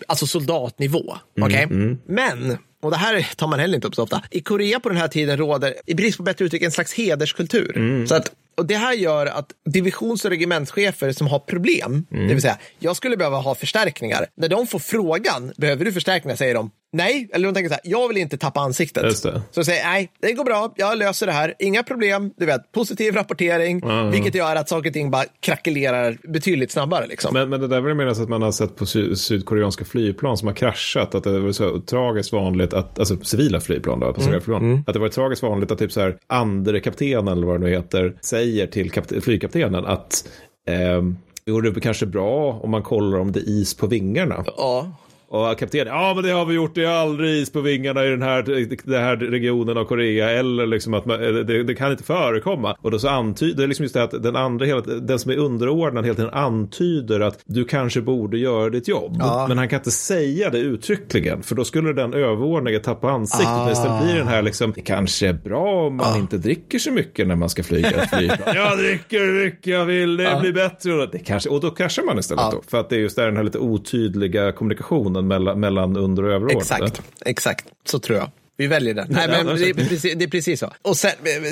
[0.07, 1.17] alltså soldatnivå.
[1.37, 1.97] Mm, Okej?
[2.07, 4.23] Men och det här tar man heller inte upp så ofta.
[4.31, 7.77] I Korea på den här tiden råder, i brist på bättre uttryck, en slags hederskultur.
[7.77, 8.07] Mm.
[8.07, 12.29] Så att, och det här gör att divisions och regementschefer som har problem, Mm.
[12.29, 14.27] det vill säga, jag skulle behöva ha förstärkningar.
[14.37, 17.29] När de får frågan, behöver du förstärkningar, säger de nej.
[17.33, 19.05] Eller de tänker så här, jag vill inte tappa ansiktet.
[19.05, 19.43] Just det.
[19.51, 22.73] Så de säger, nej, det går bra, jag löser det här, inga problem, du vet,
[22.73, 27.07] positiv rapportering, vilket gör att saker och ting bara krackelerar betydligt snabbare.
[27.07, 27.35] Liksom.
[27.35, 30.37] Men, men det där vill jag minnas att man har sett på sy- sydkoreanska flygplan
[30.37, 31.15] som har kraschat.
[31.15, 34.85] Att det var så tragiskt vanligt att, alltså civila flygplan då, passagerarflygplan.
[34.87, 37.71] Att det var tragiskt vanligt att typ så här, andre kaptenen eller vad det nu
[37.73, 40.29] heter, säger säger till flygkaptenen att
[40.67, 41.03] eh,
[41.45, 44.45] det vore kanske bra om man kollar om det är is på vingarna.
[44.57, 44.93] Ja.
[45.31, 48.09] Och kaptenen, ja men det har vi gjort, det är aldrig is på vingarna i
[48.11, 48.43] den här,
[48.85, 50.31] den här regionen av Korea.
[50.31, 52.77] Eller liksom att man, det, det, kan inte förekomma.
[52.83, 56.05] Och då så antyder, liksom just det att den andra, hela, den som är underordnad
[56.05, 59.17] hela tiden antyder att du kanske borde göra ditt jobb.
[59.19, 59.47] Ja.
[59.49, 61.43] Men han kan inte säga det uttryckligen.
[61.43, 63.49] För då skulle den överordnade tappa ansiktet.
[63.49, 63.71] Ah.
[63.71, 67.29] Istället blir den här liksom, det kanske är bra om man inte dricker så mycket
[67.29, 67.89] när man ska flyga
[68.55, 70.95] jag dricker hur mycket jag vill, det blir bättre.
[70.95, 72.51] Och, det kanske, och då kraschar man istället Ja.
[72.55, 72.63] då.
[72.71, 76.33] För att det är just där den här lite otydliga kommunikationen mellan, mellan under och
[76.33, 76.61] överordnade.
[76.61, 77.67] Exakt, exakt.
[77.85, 78.31] Så tror jag.
[78.59, 79.07] Vi väljer den.
[79.11, 80.73] Nej, men det är precis, det är precis så.
[80.83, 81.11] Och sen,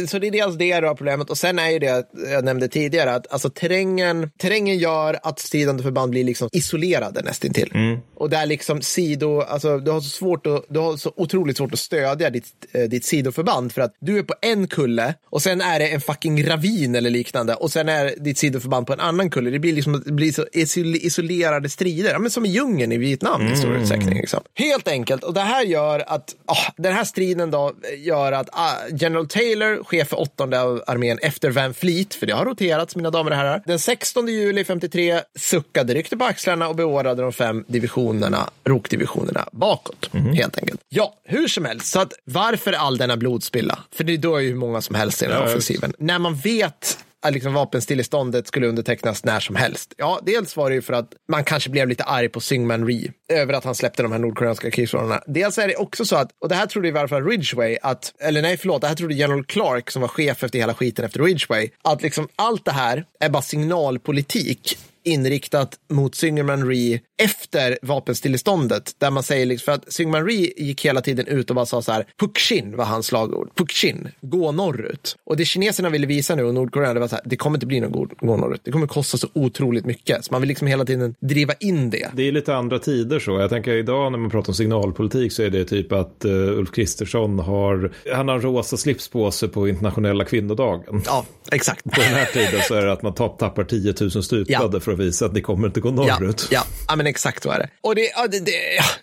[0.09, 1.31] så det är dels det har problemet.
[1.31, 5.83] Och sen är ju det jag nämnde tidigare, att alltså, terrängen, terrängen gör att stridande
[5.83, 7.71] förband blir liksom isolerade nästintill.
[7.75, 7.99] Mm.
[8.15, 11.73] Och där liksom sido, alltså, du har så svårt att, du har så otroligt svårt
[11.73, 15.61] att stödja ditt, eh, ditt sidoförband för att du är på en kulle och sen
[15.61, 19.31] är det en fucking ravin eller liknande och sen är ditt sidoförband på en annan
[19.31, 19.51] kulle.
[19.51, 22.97] Det blir liksom det blir så isol- isolerade strider, ja, men som i djungeln i
[22.99, 23.83] Vietnam i stor Mm.
[23.83, 24.15] utsträckning.
[24.15, 24.41] Liksom.
[24.55, 25.25] Helt enkelt.
[25.25, 29.85] Och det här gör att, ah, den här striden då gör att ah, General Taylor,
[29.85, 33.37] chef för åttonde av armén efter Van Fleet, för det har roterats mina damer och
[33.37, 39.49] herrar, den 16 juli 53 suckade, ryckte på axlarna och beordrade de fem divisionerna, rokdivisionerna
[39.53, 40.11] bakåt.
[40.35, 40.81] Helt enkelt.
[40.89, 41.87] Ja, hur som helst.
[41.87, 43.79] Så att varför all denna blodspilla?
[43.93, 45.93] För det dör ju hur många som helst i den här Ja, offensiven.
[45.99, 49.95] När man vet Eh, liksom vapenstilleståndet skulle undertecknas när som helst.
[49.97, 53.13] Ja, dels var det ju för att man kanske blev lite arg på Syngman Rhee
[53.29, 55.23] över att han släppte de här nordkoreanska krigsrådarna.
[55.27, 58.15] Dels är det också så att, och det här trodde i varje fall Ridgway, att,
[58.21, 61.21] eller nej förlåt, det här trodde General Clark som var chef efter hela skiten efter
[61.21, 68.95] Ridgway, att liksom allt det här är bara signalpolitik inriktat mot Syngman Rhee efter vapenstilleståndet.
[68.99, 71.83] Där man säger, liksom, för att Syngman Rhee gick hela tiden ut och bara sa
[71.83, 73.51] så här, Pukshin var hans slagord.
[73.55, 75.17] Pukshin, gå norrut.
[75.25, 77.67] Och det kineserna ville visa nu och Nordkorea, det var så här, det kommer inte
[77.67, 78.61] bli någon gå, norrut.
[78.65, 80.25] Det kommer kosta så otroligt mycket.
[80.25, 82.11] Så man vill liksom hela tiden driva in det.
[82.15, 83.41] Det är lite andra tider så.
[83.41, 86.71] Jag tänker idag när man pratar om signalpolitik så är det typ att uh, Ulf
[86.73, 91.03] Kristersson har, han har en rosa slips på sig på internationella kvinnodagen.
[91.07, 91.85] Ja, exakt.
[91.85, 94.81] På den här tiden så är det att man tapp, tappar 10 000 stupade Ja.
[94.81, 96.49] för att visa att ni kommer inte gå norrut.
[96.51, 97.69] ja, ja, men exakt så är det.
[97.81, 98.53] Och det, det, det.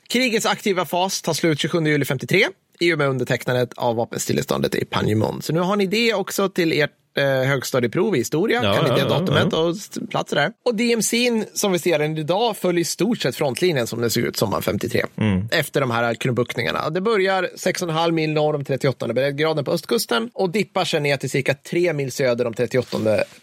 [0.07, 2.47] Krigets aktiva fas tar slut 27 juli 53
[2.79, 5.41] i och med undertecknandet av vapenstilleståndet i Panjimon.
[5.41, 8.63] Så nu har ni det också till ert eh, högstadieprov i historia.
[8.63, 9.75] Ja, kan ja, ja, datumet och
[10.09, 10.51] platser där.
[10.65, 14.23] Och DMC'n som vi ser den idag följer i stort sett frontlinjen som den såg
[14.23, 15.05] ut sommaren 53.
[15.17, 15.47] Mm.
[15.51, 16.89] Efter de här krumbuktningarna.
[16.89, 21.29] Det börjar 6,5 mil norr om 38 breddgraden på östkusten och dippar sen ner till
[21.29, 22.97] cirka 3 mil söder om 38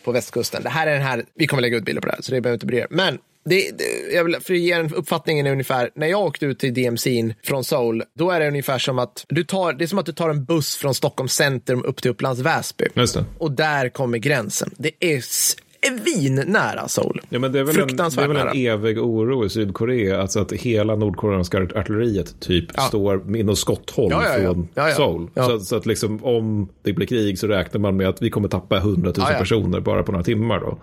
[0.05, 0.63] på västkusten.
[0.63, 2.41] Det här är den här, vi kommer lägga ut bilder på det här så det
[2.41, 2.87] behöver inte bry er.
[2.91, 6.47] Men det, det, jag vill, för att ge en uppfattningen är ungefär, när jag åkte
[6.47, 9.87] ut till DMC'n från Seoul, då är det ungefär som att du tar, det är
[9.87, 12.85] som att du tar en buss från Stockholm centrum upp till Upplands Väsby.
[13.39, 14.71] Och där kommer gränsen.
[14.79, 15.23] Det är
[16.47, 17.21] nära Seoul.
[17.29, 20.41] Ja, men det är väl, en, det är väl en evig oro i Sydkorea, alltså
[20.41, 22.83] att hela nordkoreanska artilleriet typ Ja.
[22.83, 24.69] står inom skotthåll Ja, ja, från.
[24.97, 25.31] Seoul.
[25.35, 28.49] Så, så att liksom om det blir krig så räknar man med att vi kommer
[28.49, 29.39] tappa 100 000 Ja, ja.
[29.39, 30.79] personer bara på några timmar då.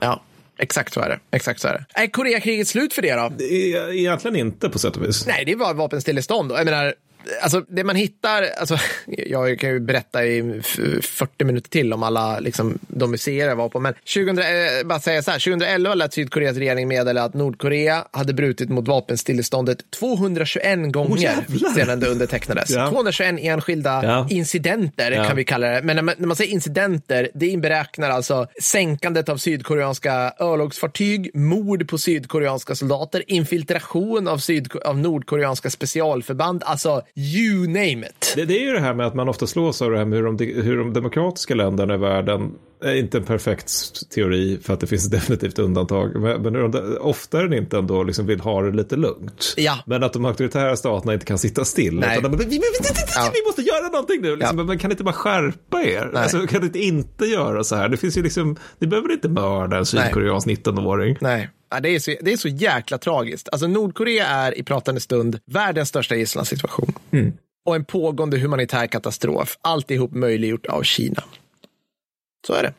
[0.58, 1.20] Exakt så är det.
[1.32, 2.01] Exakt så är det.
[2.03, 3.32] Är Koreakriget slut för det då?
[3.43, 5.28] Är Egentligen inte på sätt och vis.
[5.28, 6.51] Nej, det var vapenstillestånd.
[6.51, 6.93] Jag menar,
[7.41, 12.03] alltså det man hittar, alltså, jag kan ju berätta i f- 40 minuter till om
[12.03, 14.43] alla liksom, de museer jag var på, men 2000, eh,
[14.86, 19.91] bara säga så här, 2011 lät Sydkoreas regering meddela att Nordkorea hade brutit mot vapenstilleståndet
[19.91, 21.69] 221 gånger jävlar!
[21.69, 22.69] sedan det undertecknades.
[22.69, 22.89] Ja.
[22.89, 24.28] 221 enskilda Ja.
[24.30, 25.23] incidenter Ja.
[25.28, 25.82] kan vi kalla det.
[25.82, 31.89] Men när man, när man säger incidenter, det inberäknar alltså sänkandet av sydkoreanska örlogsfartyg, mord
[31.89, 38.34] på sydkoreanska soldater, infiltration av, syd, av nordkoreanska specialförband, alltså you name it.
[38.36, 40.20] Det, det är ju det här med att man ofta slås av det här med
[40.20, 42.51] hur de, hur de demokratiska länderna i världen
[42.84, 43.72] är inte en perfekt
[44.09, 46.22] teori för att det finns definitivt undantag.
[46.22, 49.53] Men, men hur de, ofta är det inte ändå liksom vill ha det lite lugnt.
[49.57, 49.80] Ja.
[49.86, 51.99] Men att de auktoritära staterna inte kan sitta still.
[51.99, 52.18] Nej.
[52.20, 52.63] Utan de, vi, vi, vi,
[53.15, 53.32] Ja.
[53.34, 54.36] vi måste göra någonting nu.
[54.36, 54.57] Liksom.
[54.57, 54.63] Ja.
[54.63, 56.09] Men kan inte bara skärpa er.
[56.13, 56.24] Nej.
[56.24, 57.89] Alltså, kan inte inte göra så här.
[57.89, 61.18] Det finns ju liksom, ni behöver inte mörda en sydkoreansk 19-åring.
[61.22, 61.49] Nej.
[61.70, 63.49] Ja, det, är så, det är så jäkla tragiskt.
[63.51, 66.93] Alltså Nordkorea är i pratande stund världens största gisslansituation.
[67.65, 69.57] Och en pågående humanitär katastrof.
[69.61, 71.24] Alltihop möjliggjort av Kina.
[72.47, 72.74] Så är det.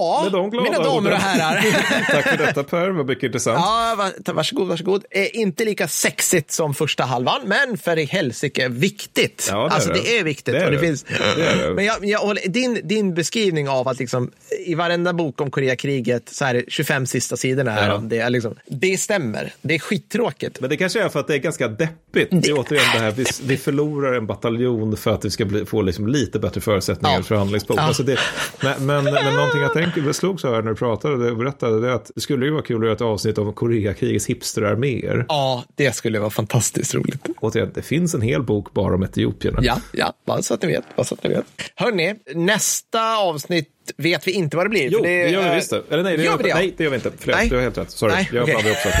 [0.00, 1.60] Ja, mina damer och herrar.
[2.10, 3.58] Tack för detta Per, vad mycket intressant.
[3.60, 5.04] Ja, va- varsågod, varsågod.
[5.10, 9.48] Eh, inte lika sexigt som första halvan, men för i helsike viktigt.
[9.50, 10.00] Ja, det är alltså det.
[10.00, 10.54] det är viktigt.
[10.54, 11.02] Det är det finns...
[11.36, 11.74] Det är.
[11.74, 14.30] Men jag, jag håller, din, din beskrivning av att liksom,
[14.66, 17.70] i varenda bok om Koreakriget så är det 25 sista sidorna.
[17.70, 17.98] Här, Ja.
[17.98, 19.52] det, är liksom, det stämmer.
[19.62, 20.60] Det är skittråkigt.
[20.60, 22.28] Men det kanske är för att det är ganska deppigt.
[22.30, 25.66] Det är återigen det här, vi, vi förlorar en bataljon för att vi ska bli,
[25.66, 27.18] få liksom lite bättre förutsättningar Ja.
[27.18, 27.22] ja.
[27.24, 27.76] förhandlingsbord.
[27.78, 27.82] Ja.
[27.82, 28.18] Alltså det,
[28.62, 31.94] men, men, men någonting jag tänker, slogs av här när du pratade och berättade, det
[31.94, 35.26] att det skulle ju vara kul att göra ett avsnitt om Koreakrigets hipsterarméer.
[35.28, 37.26] Ja, det skulle vara fantastiskt roligt.
[37.40, 39.58] Återigen, det finns en hel bok bara om etiopierna.
[39.62, 40.84] Ja, ja, bara så att ni vet.
[40.96, 41.44] Bara så att ni vet.
[41.74, 44.88] Hörni, nästa avsnitt vet vi inte vad det blir.
[44.90, 45.82] Jo, för det, gör vi visst det.
[45.90, 46.54] Eller nej, det gör, vi det?
[46.54, 47.12] nej, det gör vi inte.
[47.18, 47.48] Förlåt, Nej.
[47.48, 47.90] du har helt rätt.
[47.90, 48.88] Sorry, Nej, jag blandade också.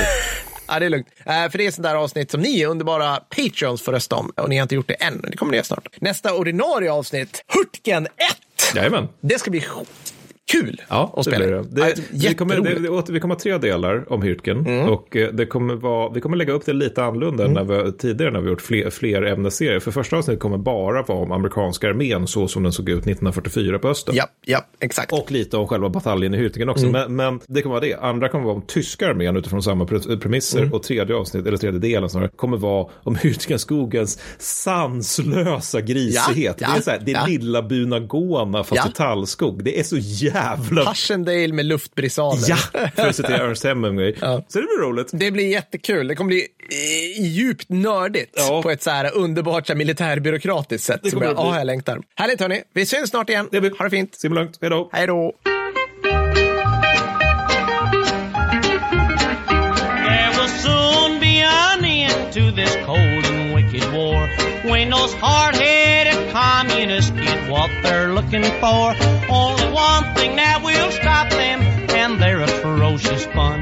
[0.68, 1.06] Ja, det är lugnt.
[1.18, 4.32] Eh, för det är sånt där avsnitt som ni underbara Patreons får rösta om.
[4.36, 5.20] Och ni har inte gjort det än.
[5.28, 5.88] Det kommer det snart.
[6.00, 8.12] Nästa ordinarie avsnitt, Hurtgen 1!
[8.74, 9.08] Jajamän.
[9.20, 9.60] Det ska bli
[10.52, 11.46] kul Ja, att det spela.
[11.46, 11.62] det.
[11.62, 12.74] det, Ja, vi, kommer, det,
[13.06, 14.66] det, vi kommer ha tre delar om Hyrtgen.
[14.66, 14.88] Mm.
[14.88, 17.92] Och eh, det kommer vara, vi kommer lägga upp det lite annorlunda än när vi,
[17.92, 19.80] tidigare när vi gjort fler, fler ämnesserier.
[19.80, 23.78] För första avsnittet kommer bara vara om amerikanska armén så som den såg ut 1944
[23.78, 24.14] på östen.
[24.16, 25.12] Ja, ja, exakt.
[25.12, 26.86] Och lite om själva bataljen i Hürtgen också.
[26.86, 26.92] Mm.
[26.92, 27.94] Men, men det kommer vara det.
[27.94, 30.58] Andra kommer vara om tyska armén utifrån samma pre- premisser.
[30.60, 30.72] Mm.
[30.72, 36.56] Och tredje avsnitt, eller tredje delen snarare, kommer vara om Hürtgenskogens sanslösa grisighet.
[36.60, 37.26] Ja, det är ja, så här, det är ja.
[37.26, 38.90] lilla Bunagona fast Ja.
[38.90, 39.64] i tallskog.
[39.64, 40.41] Det är så jävla
[40.84, 42.44] Passchendaele med luftbrisader.
[42.48, 42.56] Ja,
[42.96, 44.14] för att citera Ernst Hemingway.
[44.20, 44.44] Ja.
[44.48, 45.10] Så det blir roligt.
[45.12, 46.08] Det blir jättekul.
[46.08, 46.46] Det kommer bli
[47.18, 48.62] eh, djupt nördigt Ja.
[48.62, 51.00] på ett så här underbart så här, militärbyråkratiskt sätt.
[51.02, 51.50] Det Som kommer jag, det bli.
[51.50, 52.00] ja, jag längtar.
[52.14, 52.62] Härligt hörni.
[52.74, 53.48] Vi syns snart igen.
[53.50, 53.70] Det blir.
[53.78, 54.14] Ha det fint.
[54.14, 54.58] Simma lugnt.
[54.60, 54.88] Hej då.
[54.92, 55.32] Hej då.
[62.32, 64.26] To this cold and wicked war
[64.64, 67.10] when those hard-headed communists
[67.52, 68.94] what they're looking for.
[69.28, 73.60] Only one thing that will stop them, and they're a ferocious fun.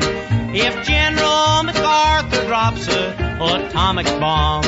[0.54, 4.64] If General MacArthur drops a atomic bomb,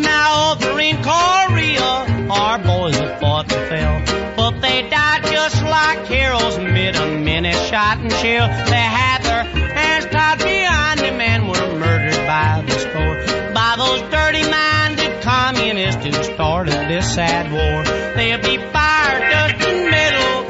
[0.00, 1.90] now over in Korea,
[2.30, 7.54] our boys have fought and fell, but they died just like heroes amid a minute
[7.68, 8.48] shot and shell.
[8.48, 14.00] They had their hands tied behind them and were murdered by the score by those
[14.10, 14.61] dirty-minded communists
[16.64, 17.84] who started this sad war.
[18.14, 20.44] There'll be fire, dust, and metal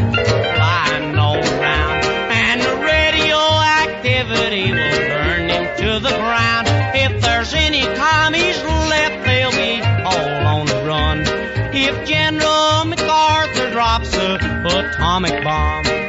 [0.56, 6.68] flying all around, and the radioactivity will burn them to the ground.
[6.94, 11.22] If there's any commies left, they'll be all on the run.
[11.74, 16.01] If General MacArthur drops a atomic bomb,